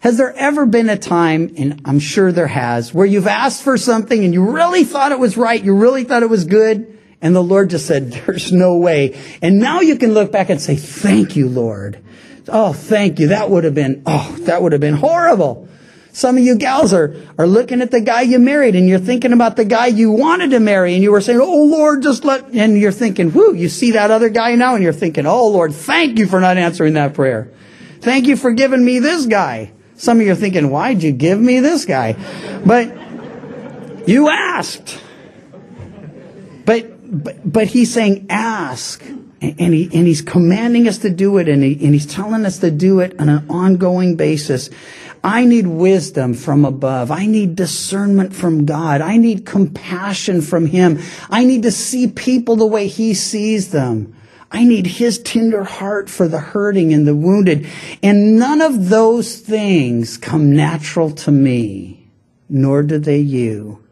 Has 0.00 0.16
there 0.16 0.32
ever 0.34 0.64
been 0.64 0.88
a 0.88 0.96
time, 0.96 1.52
and 1.58 1.82
I'm 1.84 1.98
sure 1.98 2.32
there 2.32 2.46
has, 2.46 2.94
where 2.94 3.06
you've 3.06 3.26
asked 3.26 3.62
for 3.62 3.76
something 3.76 4.24
and 4.24 4.32
you 4.32 4.50
really 4.50 4.84
thought 4.84 5.12
it 5.12 5.18
was 5.18 5.36
right, 5.36 5.62
you 5.62 5.74
really 5.74 6.04
thought 6.04 6.22
it 6.22 6.30
was 6.30 6.44
good, 6.44 6.98
and 7.20 7.36
the 7.36 7.42
Lord 7.42 7.70
just 7.70 7.86
said, 7.86 8.12
there's 8.26 8.50
no 8.50 8.78
way. 8.78 9.20
And 9.42 9.58
now 9.58 9.80
you 9.80 9.98
can 9.98 10.14
look 10.14 10.32
back 10.32 10.48
and 10.48 10.60
say, 10.60 10.76
thank 10.76 11.36
you, 11.36 11.48
Lord. 11.48 12.02
Oh, 12.48 12.72
thank 12.72 13.18
you. 13.18 13.28
That 13.28 13.50
would 13.50 13.64
have 13.64 13.74
been, 13.74 14.04
oh, 14.06 14.36
that 14.42 14.62
would 14.62 14.72
have 14.72 14.80
been 14.80 14.94
horrible. 14.94 15.68
Some 16.14 16.36
of 16.36 16.42
you 16.42 16.56
gals 16.56 16.92
are, 16.92 17.16
are 17.38 17.46
looking 17.46 17.80
at 17.80 17.90
the 17.90 18.00
guy 18.00 18.20
you 18.20 18.38
married 18.38 18.76
and 18.76 18.86
you're 18.86 18.98
thinking 18.98 19.32
about 19.32 19.56
the 19.56 19.64
guy 19.64 19.86
you 19.86 20.10
wanted 20.10 20.50
to 20.50 20.60
marry 20.60 20.92
and 20.92 21.02
you 21.02 21.10
were 21.10 21.22
saying, 21.22 21.40
Oh 21.40 21.64
Lord, 21.64 22.02
just 22.02 22.24
let, 22.24 22.50
and 22.52 22.78
you're 22.78 22.92
thinking, 22.92 23.32
whoo, 23.32 23.54
you 23.54 23.70
see 23.70 23.92
that 23.92 24.10
other 24.10 24.28
guy 24.28 24.54
now 24.54 24.74
and 24.74 24.84
you're 24.84 24.92
thinking, 24.92 25.24
Oh 25.26 25.48
Lord, 25.48 25.72
thank 25.72 26.18
you 26.18 26.26
for 26.26 26.38
not 26.38 26.58
answering 26.58 26.94
that 26.94 27.14
prayer. 27.14 27.50
Thank 28.00 28.26
you 28.26 28.36
for 28.36 28.52
giving 28.52 28.84
me 28.84 28.98
this 28.98 29.24
guy. 29.24 29.72
Some 29.96 30.20
of 30.20 30.26
you 30.26 30.32
are 30.32 30.36
thinking, 30.36 30.70
why'd 30.70 31.02
you 31.02 31.12
give 31.12 31.40
me 31.40 31.60
this 31.60 31.84
guy? 31.86 32.16
But 32.66 32.92
you 34.06 34.28
asked. 34.28 35.00
But, 36.66 37.22
but, 37.24 37.52
but 37.52 37.68
he's 37.68 37.92
saying 37.94 38.26
ask. 38.28 39.02
And, 39.02 39.74
he, 39.74 39.84
and 39.84 40.06
he's 40.06 40.22
commanding 40.22 40.86
us 40.86 40.98
to 40.98 41.10
do 41.10 41.38
it 41.38 41.48
and, 41.48 41.62
he, 41.62 41.72
and 41.72 41.94
he's 41.94 42.06
telling 42.06 42.44
us 42.44 42.58
to 42.58 42.70
do 42.70 43.00
it 43.00 43.18
on 43.20 43.28
an 43.28 43.48
ongoing 43.48 44.14
basis. 44.16 44.70
I 45.24 45.44
need 45.44 45.66
wisdom 45.66 46.34
from 46.34 46.64
above. 46.64 47.10
I 47.10 47.26
need 47.26 47.54
discernment 47.54 48.34
from 48.34 48.66
God. 48.66 49.00
I 49.00 49.16
need 49.16 49.46
compassion 49.46 50.42
from 50.42 50.66
Him. 50.66 51.00
I 51.30 51.44
need 51.44 51.62
to 51.62 51.70
see 51.70 52.08
people 52.08 52.56
the 52.56 52.66
way 52.66 52.88
He 52.88 53.14
sees 53.14 53.70
them. 53.70 54.16
I 54.50 54.64
need 54.64 54.86
His 54.86 55.18
tender 55.18 55.62
heart 55.62 56.10
for 56.10 56.26
the 56.26 56.40
hurting 56.40 56.92
and 56.92 57.06
the 57.06 57.14
wounded. 57.14 57.68
And 58.02 58.36
none 58.36 58.60
of 58.60 58.88
those 58.88 59.36
things 59.36 60.18
come 60.18 60.56
natural 60.56 61.10
to 61.12 61.30
me, 61.30 62.08
nor 62.48 62.82
do 62.82 62.98
they 62.98 63.18
you. 63.18 63.84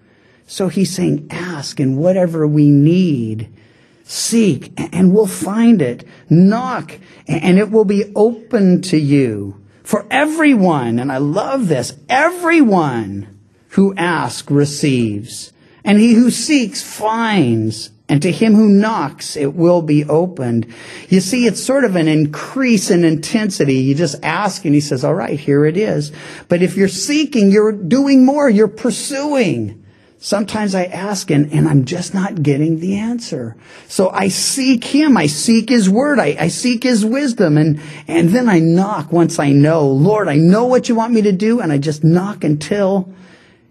So 0.49 0.66
He's 0.66 0.93
saying, 0.93 1.29
ask 1.31 1.79
and 1.79 1.97
whatever 1.97 2.45
we 2.45 2.71
need, 2.71 3.55
seek 4.03 4.73
and 4.93 5.14
we'll 5.14 5.29
find 5.29 5.81
it. 5.81 6.05
Knock 6.29 6.99
and 7.29 7.57
it 7.57 7.71
will 7.71 7.85
be 7.85 8.11
open 8.16 8.83
to 8.83 8.99
you. 8.99 9.60
For 9.90 10.07
everyone, 10.09 11.00
and 11.00 11.11
I 11.11 11.16
love 11.16 11.66
this, 11.66 11.92
everyone 12.09 13.40
who 13.70 13.92
asks 13.96 14.48
receives, 14.48 15.53
and 15.85 15.98
he 15.98 16.14
who 16.14 16.31
seeks 16.31 16.81
finds, 16.81 17.90
and 18.09 18.22
to 18.22 18.31
him 18.31 18.55
who 18.55 18.68
knocks 18.68 19.35
it 19.35 19.53
will 19.53 19.83
be 19.83 20.05
opened. 20.05 20.72
You 21.09 21.18
see, 21.18 21.44
it's 21.44 21.61
sort 21.61 21.83
of 21.83 21.96
an 21.96 22.07
increase 22.07 22.88
in 22.88 23.03
intensity. 23.03 23.79
You 23.79 23.96
just 23.96 24.22
ask 24.22 24.64
and 24.64 24.76
he 24.76 24.81
says, 24.81 25.03
all 25.03 25.14
right, 25.14 25.40
here 25.40 25.64
it 25.64 25.76
is. 25.76 26.12
But 26.46 26.62
if 26.62 26.76
you're 26.76 26.87
seeking, 26.87 27.50
you're 27.50 27.72
doing 27.72 28.24
more, 28.24 28.48
you're 28.48 28.68
pursuing. 28.68 29.80
Sometimes 30.22 30.74
I 30.74 30.85
ask 30.85 31.30
and, 31.30 31.50
and 31.50 31.66
I'm 31.66 31.87
just 31.87 32.12
not 32.12 32.42
getting 32.42 32.78
the 32.78 32.96
answer. 32.98 33.56
So 33.88 34.11
I 34.11 34.28
seek 34.28 34.85
Him. 34.85 35.16
I 35.16 35.26
seek 35.26 35.70
His 35.70 35.88
Word. 35.88 36.18
I, 36.18 36.37
I 36.38 36.48
seek 36.48 36.83
His 36.83 37.06
wisdom. 37.06 37.56
And, 37.56 37.80
and 38.06 38.28
then 38.28 38.46
I 38.46 38.59
knock 38.59 39.12
once 39.12 39.38
I 39.38 39.52
know, 39.52 39.88
Lord, 39.88 40.28
I 40.28 40.37
know 40.37 40.66
what 40.66 40.90
you 40.90 40.94
want 40.94 41.14
me 41.14 41.22
to 41.22 41.33
do. 41.33 41.61
And 41.61 41.72
I 41.72 41.78
just 41.78 42.04
knock 42.04 42.44
until 42.44 43.11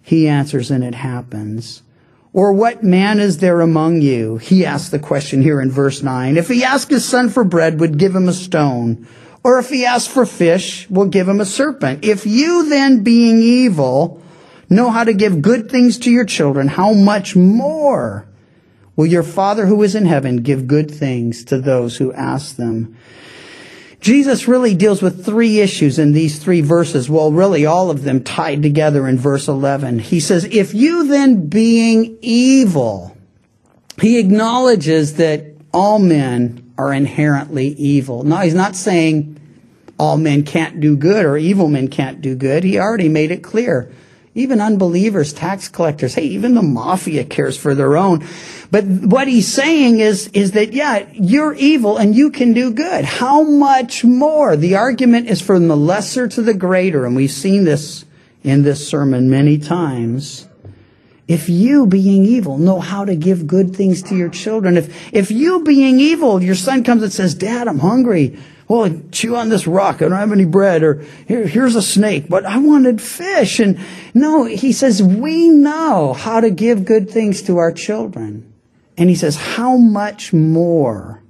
He 0.02 0.28
answers 0.28 0.72
and 0.72 0.84
it 0.84 0.96
happens. 0.96 1.84
Or 2.34 2.52
what 2.54 2.84
man 2.84 3.20
is 3.20 3.38
there 3.38 3.62
among 3.62 4.02
you? 4.02 4.38
He 4.38 4.66
asked 4.66 4.90
the 4.90 5.00
question 5.00 5.44
here 5.44 5.62
in 5.62 5.70
verse 5.70 6.02
9. 6.02 6.36
If 6.36 6.48
he 6.48 6.64
asked 6.64 6.90
his 6.90 7.08
son 7.08 7.30
for 7.30 7.44
bread, 7.44 7.80
would 7.80 7.98
give 7.98 8.16
him 8.16 8.28
a 8.28 8.34
stone. 8.34 9.08
Or 9.44 9.58
if 9.60 9.70
he 9.70 9.86
asked 9.86 10.10
for 10.10 10.26
fish, 10.26 10.90
will 10.90 11.08
give 11.08 11.28
him 11.28 11.42
a 11.42 11.46
serpent. 11.46 12.06
If 12.06 12.26
you 12.28 12.70
then, 12.70 13.04
being 13.04 13.40
evil, 13.40 14.22
know 14.70 14.90
how 14.90 15.04
to 15.04 15.14
give 15.14 15.42
good 15.42 15.70
things 15.70 15.98
to 16.00 16.12
your 16.12 16.26
children, 16.26 16.68
how 16.68 16.94
much 16.94 17.36
more 17.36 18.28
will 18.96 19.06
your 19.06 19.24
Father 19.24 19.66
who 19.66 19.82
is 19.84 19.96
in 19.96 20.06
heaven 20.06 20.38
give 20.38 20.68
good 20.68 20.92
things 20.92 21.44
to 21.46 21.60
those 21.60 21.98
who 21.98 22.14
ask 22.14 22.56
them? 22.56 22.98
Jesus 24.02 24.48
really 24.48 24.76
deals 24.76 25.02
with 25.02 25.26
three 25.26 25.60
issues 25.60 26.00
in 26.00 26.14
these 26.14 26.40
three 26.40 26.62
verses. 26.62 27.10
Well, 27.10 27.32
really 27.32 27.66
all 27.66 27.90
of 27.90 28.04
them 28.04 28.24
tied 28.24 28.62
together 28.62 29.08
in 29.08 29.18
verse 29.18 29.48
11. 29.48 30.00
He 30.00 30.22
says, 30.22 30.46
if 30.46 30.74
you 30.74 31.08
then 31.08 31.48
being 31.48 32.18
evil, 32.22 33.18
he 34.00 34.20
acknowledges 34.20 35.16
that 35.16 35.48
all 35.74 36.00
men 36.00 36.74
are 36.78 36.94
inherently 36.94 37.68
evil. 37.68 38.24
Now, 38.24 38.38
he's 38.38 38.54
not 38.54 38.76
saying 38.76 39.38
all 40.00 40.16
men 40.16 40.44
can't 40.44 40.80
do 40.80 40.96
good 40.96 41.26
or 41.26 41.38
evil 41.38 41.68
men 41.68 41.90
can't 41.90 42.22
do 42.22 42.36
good. 42.36 42.64
He 42.64 42.80
already 42.80 43.10
made 43.10 43.32
it 43.32 43.44
clear. 43.44 43.92
Even 44.40 44.62
unbelievers, 44.62 45.34
tax 45.34 45.68
collectors, 45.68 46.16
hey, 46.16 46.24
even 46.24 46.56
the 46.56 46.62
mafia 46.62 47.26
cares 47.26 47.58
for 47.58 47.76
their 47.76 47.98
own. 47.98 48.26
But 48.72 48.86
what 48.86 49.28
he's 49.28 49.52
saying 49.52 50.00
is, 50.00 50.30
is 50.30 50.52
that, 50.54 50.72
yeah, 50.72 51.10
you're 51.12 51.54
evil 51.54 51.98
and 51.98 52.16
you 52.16 52.32
can 52.32 52.54
do 52.54 52.72
good. 52.72 53.04
How 53.04 53.44
much 53.44 54.06
more? 54.06 54.56
The 54.56 54.78
argument 54.78 55.28
is 55.28 55.42
from 55.42 55.68
the 55.68 55.76
lesser 55.76 56.28
to 56.30 56.42
the 56.42 56.54
greater, 56.54 57.06
and 57.06 57.18
we've 57.18 57.30
seen 57.30 57.66
this 57.66 58.06
in 58.42 58.62
this 58.62 58.88
sermon 58.88 59.30
many 59.30 59.58
times. 59.58 60.48
If 61.28 61.50
you, 61.50 61.86
being 61.86 62.24
evil, 62.24 62.58
know 62.58 62.80
how 62.80 63.04
to 63.04 63.18
give 63.18 63.46
good 63.46 63.76
things 63.76 64.02
to 64.04 64.16
your 64.16 64.30
children, 64.30 64.78
if, 64.78 65.14
if 65.14 65.32
you, 65.32 65.64
being 65.64 66.00
evil, 66.00 66.42
your 66.42 66.56
son 66.56 66.86
comes 66.86 67.04
and 67.04 67.12
says, 67.12 67.36
Dad, 67.36 67.68
I'm 67.68 67.80
hungry. 67.80 68.40
Well, 68.70 69.02
chew 69.12 69.36
on 69.36 69.50
this 69.50 69.66
rock. 69.66 69.96
I 69.96 70.08
don't 70.08 70.12
have 70.12 70.32
any 70.32 70.46
bread. 70.46 70.84
Or 70.84 71.04
Here, 71.28 71.48
here's 71.48 71.76
a 71.76 71.82
snake, 71.82 72.30
but 72.30 72.46
I 72.46 72.60
wanted 72.60 73.02
fish. 73.02 73.60
And 73.60 73.80
no, 74.14 74.46
he 74.46 74.72
says, 74.72 75.02
we 75.02 75.50
know 75.50 76.14
how 76.14 76.40
to 76.40 76.52
give 76.52 76.86
good 76.86 77.10
things 77.10 77.42
to 77.44 77.58
our 77.58 77.72
children. 77.72 78.54
And 78.96 79.10
he 79.10 79.16
says, 79.16 79.36
how 79.38 79.76
much 79.76 80.34
more 80.34 81.24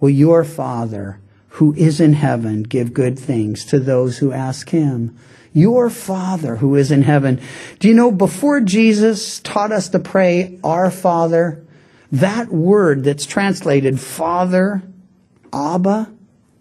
will 0.00 0.08
your 0.08 0.44
Father 0.44 1.20
who 1.48 1.74
is 1.74 2.00
in 2.00 2.14
heaven 2.14 2.62
give 2.62 2.94
good 2.94 3.18
things 3.18 3.66
to 3.66 3.78
those 3.78 4.18
who 4.18 4.32
ask 4.32 4.70
him? 4.70 5.18
Your 5.52 5.90
Father 5.90 6.56
who 6.56 6.74
is 6.74 6.90
in 6.90 7.02
heaven. 7.02 7.38
Do 7.80 7.88
you 7.88 7.94
know, 7.94 8.10
before 8.10 8.62
Jesus 8.62 9.40
taught 9.40 9.72
us 9.72 9.90
to 9.90 9.98
pray, 9.98 10.58
Our 10.64 10.90
Father, 10.90 11.66
that 12.12 12.48
word 12.48 13.04
that's 13.04 13.26
translated 13.26 14.00
Father, 14.00 14.82
Abba, 15.52 16.14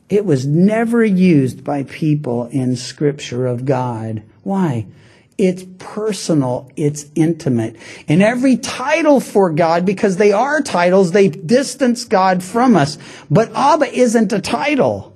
it 0.09 0.25
was 0.25 0.45
never 0.45 1.03
used 1.03 1.63
by 1.63 1.83
people 1.83 2.47
in 2.47 2.75
Scripture 2.75 3.45
of 3.45 3.65
God. 3.65 4.23
Why? 4.43 4.87
It's 5.37 5.65
personal. 5.77 6.71
It's 6.75 7.05
intimate. 7.13 7.75
And 8.07 8.23
every 8.23 8.57
title 8.57 9.19
for 9.19 9.51
God, 9.51 9.85
because 9.85 10.17
they 10.17 10.31
are 10.31 10.61
titles, 10.61 11.11
they 11.11 11.27
distance 11.27 12.05
God 12.05 12.43
from 12.43 12.75
us. 12.75 12.97
But 13.29 13.51
Abba 13.53 13.93
isn't 13.93 14.33
a 14.33 14.41
title. 14.41 15.15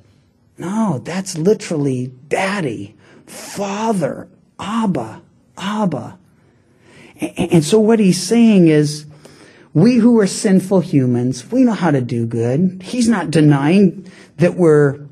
No, 0.57 0.99
that's 1.03 1.37
literally 1.37 2.11
daddy, 2.27 2.95
father, 3.25 4.27
Abba, 4.59 5.23
Abba. 5.57 6.19
And 7.19 7.63
so 7.63 7.79
what 7.79 7.99
he's 7.99 8.21
saying 8.21 8.67
is, 8.67 9.05
we 9.73 9.95
who 9.95 10.19
are 10.19 10.27
sinful 10.27 10.81
humans, 10.81 11.49
we 11.49 11.63
know 11.63 11.71
how 11.73 11.91
to 11.91 12.01
do 12.01 12.25
good. 12.25 12.81
He's 12.83 13.07
not 13.07 13.31
denying 13.31 14.11
that 14.37 14.55
we're 14.55 15.07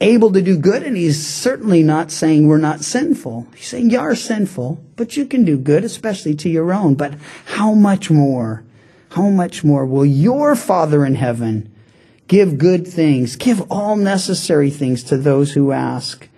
able 0.00 0.32
to 0.32 0.40
do 0.40 0.56
good, 0.56 0.82
and 0.82 0.96
he's 0.96 1.26
certainly 1.26 1.82
not 1.82 2.10
saying 2.10 2.46
we're 2.46 2.58
not 2.58 2.82
sinful. 2.82 3.46
He's 3.54 3.66
saying 3.66 3.90
you 3.90 3.98
are 3.98 4.14
sinful, 4.14 4.82
but 4.96 5.16
you 5.16 5.26
can 5.26 5.44
do 5.44 5.58
good, 5.58 5.84
especially 5.84 6.34
to 6.36 6.48
your 6.48 6.72
own. 6.72 6.94
But 6.94 7.14
how 7.44 7.74
much 7.74 8.10
more? 8.10 8.64
How 9.10 9.28
much 9.28 9.64
more 9.64 9.84
will 9.84 10.06
your 10.06 10.54
Father 10.54 11.04
in 11.04 11.16
heaven 11.16 11.70
give 12.28 12.58
good 12.58 12.86
things, 12.86 13.36
give 13.36 13.60
all 13.70 13.96
necessary 13.96 14.70
things 14.70 15.02
to 15.04 15.18
those 15.18 15.52
who 15.52 15.72
ask? 15.72 16.28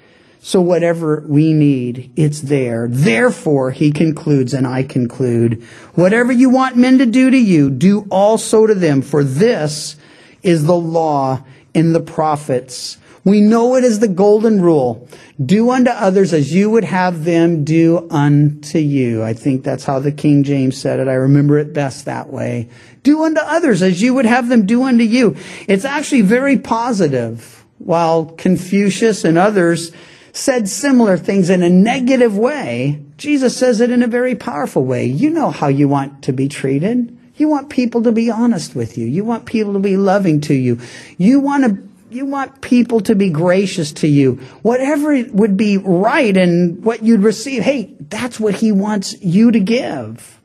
So 0.40 0.60
whatever 0.60 1.24
we 1.28 1.52
need, 1.52 2.10
it's 2.16 2.40
there. 2.40 2.88
Therefore, 2.90 3.70
he 3.70 3.92
concludes, 3.92 4.54
and 4.54 4.66
I 4.66 4.82
conclude, 4.82 5.62
whatever 5.94 6.32
you 6.32 6.50
want 6.50 6.76
men 6.76 6.98
to 6.98 7.06
do 7.06 7.30
to 7.30 7.38
you, 7.38 7.70
do 7.70 8.08
also 8.10 8.66
to 8.66 8.74
them, 8.74 9.02
for 9.02 9.22
this 9.22 9.94
is 10.42 10.64
the 10.64 10.74
law 10.74 11.44
in 11.74 11.92
the 11.92 12.00
prophets. 12.00 12.98
We 13.24 13.40
know 13.40 13.76
it 13.76 13.84
is 13.84 14.00
the 14.00 14.08
golden 14.08 14.60
rule. 14.60 15.08
Do 15.44 15.70
unto 15.70 15.90
others 15.90 16.32
as 16.32 16.52
you 16.52 16.70
would 16.70 16.84
have 16.84 17.24
them 17.24 17.62
do 17.62 18.08
unto 18.10 18.78
you. 18.78 19.22
I 19.22 19.32
think 19.32 19.62
that's 19.62 19.84
how 19.84 20.00
the 20.00 20.10
King 20.10 20.42
James 20.42 20.76
said 20.76 20.98
it. 20.98 21.06
I 21.06 21.14
remember 21.14 21.58
it 21.58 21.72
best 21.72 22.04
that 22.04 22.30
way. 22.32 22.68
Do 23.04 23.22
unto 23.22 23.40
others 23.40 23.80
as 23.80 24.02
you 24.02 24.14
would 24.14 24.26
have 24.26 24.48
them 24.48 24.66
do 24.66 24.82
unto 24.82 25.04
you. 25.04 25.36
It's 25.68 25.84
actually 25.84 26.22
very 26.22 26.58
positive. 26.58 27.64
While 27.78 28.26
Confucius 28.26 29.24
and 29.24 29.38
others 29.38 29.92
said 30.32 30.68
similar 30.68 31.16
things 31.16 31.50
in 31.50 31.62
a 31.62 31.70
negative 31.70 32.36
way, 32.36 33.04
Jesus 33.16 33.56
says 33.56 33.80
it 33.80 33.90
in 33.90 34.02
a 34.02 34.08
very 34.08 34.34
powerful 34.34 34.84
way. 34.84 35.04
You 35.04 35.30
know 35.30 35.50
how 35.50 35.68
you 35.68 35.88
want 35.88 36.22
to 36.24 36.32
be 36.32 36.48
treated. 36.48 37.16
You 37.42 37.48
want 37.48 37.70
people 37.70 38.04
to 38.04 38.12
be 38.12 38.30
honest 38.30 38.76
with 38.76 38.96
you. 38.96 39.04
You 39.04 39.24
want 39.24 39.46
people 39.46 39.72
to 39.72 39.80
be 39.80 39.96
loving 39.96 40.42
to 40.42 40.54
you. 40.54 40.78
You 41.18 41.40
want 41.40 41.64
to 41.64 41.88
you 42.08 42.24
want 42.24 42.60
people 42.60 43.00
to 43.00 43.16
be 43.16 43.30
gracious 43.30 43.90
to 43.94 44.06
you. 44.06 44.34
Whatever 44.62 45.20
would 45.32 45.56
be 45.56 45.76
right 45.76 46.36
and 46.36 46.84
what 46.84 47.02
you'd 47.02 47.24
receive, 47.24 47.64
hey, 47.64 47.96
that's 47.98 48.38
what 48.38 48.54
he 48.54 48.70
wants 48.70 49.20
you 49.20 49.50
to 49.50 49.58
give. 49.58 50.40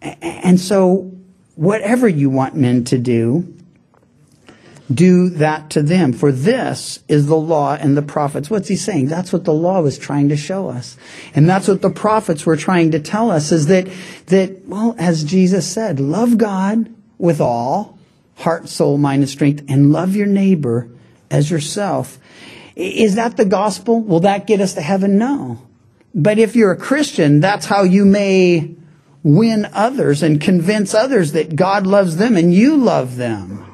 And 0.00 0.60
so 0.60 1.10
whatever 1.56 2.06
you 2.06 2.30
want 2.30 2.54
men 2.54 2.84
to 2.84 2.98
do, 2.98 3.52
do 4.92 5.30
that 5.30 5.70
to 5.70 5.82
them. 5.82 6.12
For 6.12 6.30
this 6.30 7.02
is 7.08 7.26
the 7.26 7.36
law 7.36 7.74
and 7.74 7.96
the 7.96 8.02
prophets. 8.02 8.50
What's 8.50 8.68
he 8.68 8.76
saying? 8.76 9.06
That's 9.06 9.32
what 9.32 9.44
the 9.44 9.54
law 9.54 9.80
was 9.80 9.98
trying 9.98 10.28
to 10.28 10.36
show 10.36 10.68
us. 10.68 10.96
And 11.34 11.48
that's 11.48 11.68
what 11.68 11.80
the 11.80 11.90
prophets 11.90 12.44
were 12.44 12.56
trying 12.56 12.90
to 12.90 13.00
tell 13.00 13.30
us 13.30 13.50
is 13.50 13.66
that, 13.66 13.88
that, 14.26 14.66
well, 14.66 14.94
as 14.98 15.24
Jesus 15.24 15.66
said, 15.66 16.00
love 16.00 16.36
God 16.36 16.92
with 17.18 17.40
all, 17.40 17.98
heart, 18.36 18.68
soul, 18.68 18.98
mind, 18.98 19.22
and 19.22 19.30
strength, 19.30 19.64
and 19.68 19.92
love 19.92 20.14
your 20.14 20.26
neighbor 20.26 20.90
as 21.30 21.50
yourself. 21.50 22.18
Is 22.76 23.14
that 23.14 23.36
the 23.36 23.44
gospel? 23.44 24.00
Will 24.00 24.20
that 24.20 24.46
get 24.46 24.60
us 24.60 24.74
to 24.74 24.82
heaven? 24.82 25.16
No. 25.16 25.62
But 26.14 26.38
if 26.38 26.54
you're 26.54 26.72
a 26.72 26.76
Christian, 26.76 27.40
that's 27.40 27.66
how 27.66 27.82
you 27.84 28.04
may 28.04 28.74
win 29.22 29.66
others 29.72 30.22
and 30.22 30.40
convince 30.40 30.92
others 30.92 31.32
that 31.32 31.56
God 31.56 31.86
loves 31.86 32.16
them 32.16 32.36
and 32.36 32.52
you 32.52 32.76
love 32.76 33.16
them 33.16 33.73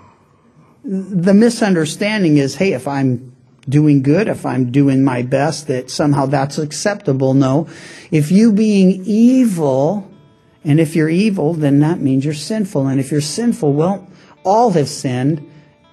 the 0.85 1.35
misunderstanding 1.35 2.37
is, 2.37 2.55
hey, 2.57 2.73
if 2.73 2.89
I'm 2.89 3.35
doing 3.69 4.03
good, 4.03 4.29
if 4.29 4.47
I'm 4.47 4.73
doing 4.73 5.05
my 5.05 5.23
best, 5.23 5.67
that 5.69 5.91
somehow 5.91 6.27
that's 6.27 6.59
acceptable. 6.59 7.35
No. 7.35 7.69
If 8.11 8.31
you 8.31 8.53
being 8.53 9.05
evil, 9.05 10.11
and 10.65 10.79
if 10.79 10.95
you're 10.95 11.09
evil, 11.09 11.55
then 11.55 11.81
that 11.81 12.01
means 12.01 12.25
you're 12.25 12.35
sinful. 12.35 12.87
And 12.87 13.01
if 13.01 13.11
you're 13.11 13.21
sinful, 13.21 13.73
well, 13.73 14.07
all 14.45 14.71
have 14.73 14.89
sinned. 14.89 15.47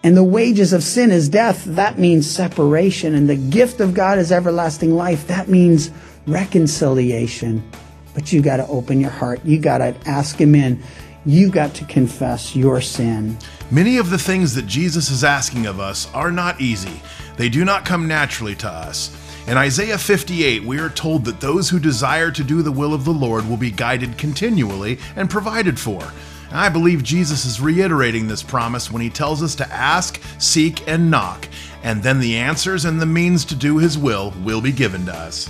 And 0.03 0.15
the 0.15 0.23
wages 0.23 0.73
of 0.73 0.83
sin 0.83 1.11
is 1.11 1.29
death. 1.29 1.63
That 1.65 1.97
means 1.97 2.29
separation. 2.29 3.15
And 3.15 3.29
the 3.29 3.35
gift 3.35 3.79
of 3.79 3.93
God 3.93 4.19
is 4.19 4.31
everlasting 4.31 4.95
life. 4.95 5.27
That 5.27 5.47
means 5.47 5.91
reconciliation. 6.25 7.69
But 8.13 8.31
you 8.33 8.41
got 8.41 8.57
to 8.57 8.67
open 8.67 8.99
your 8.99 9.09
heart. 9.09 9.43
You 9.45 9.59
got 9.59 9.77
to 9.79 9.95
ask 10.05 10.39
Him 10.39 10.55
in. 10.55 10.81
You 11.25 11.49
got 11.49 11.73
to 11.75 11.85
confess 11.85 12.55
your 12.55 12.81
sin. 12.81 13.37
Many 13.69 13.97
of 13.97 14.09
the 14.09 14.17
things 14.17 14.55
that 14.55 14.65
Jesus 14.65 15.11
is 15.11 15.25
asking 15.25 15.65
of 15.65 15.81
us 15.81 16.09
are 16.13 16.31
not 16.31 16.61
easy. 16.61 17.01
They 17.35 17.49
do 17.49 17.65
not 17.65 17.83
come 17.83 18.07
naturally 18.07 18.55
to 18.55 18.69
us. 18.69 19.13
In 19.45 19.57
Isaiah 19.57 19.97
58, 19.97 20.63
we 20.63 20.79
are 20.79 20.87
told 20.87 21.25
that 21.25 21.41
those 21.41 21.69
who 21.69 21.77
desire 21.77 22.31
to 22.31 22.45
do 22.45 22.61
the 22.61 22.71
will 22.71 22.93
of 22.93 23.03
the 23.03 23.11
Lord 23.11 23.47
will 23.47 23.57
be 23.57 23.69
guided 23.69 24.17
continually 24.17 24.99
and 25.17 25.29
provided 25.29 25.77
for. 25.77 26.01
And 26.49 26.59
I 26.59 26.69
believe 26.69 27.03
Jesus 27.03 27.43
is 27.43 27.59
reiterating 27.59 28.29
this 28.29 28.41
promise 28.41 28.89
when 28.89 29.01
he 29.01 29.09
tells 29.09 29.43
us 29.43 29.53
to 29.55 29.67
ask, 29.69 30.21
seek, 30.39 30.87
and 30.87 31.11
knock, 31.11 31.49
and 31.83 32.01
then 32.01 32.21
the 32.21 32.37
answers 32.37 32.85
and 32.85 33.01
the 33.01 33.05
means 33.05 33.43
to 33.45 33.55
do 33.55 33.79
his 33.79 33.97
will 33.97 34.33
will 34.45 34.61
be 34.61 34.71
given 34.71 35.05
to 35.07 35.13
us. 35.13 35.49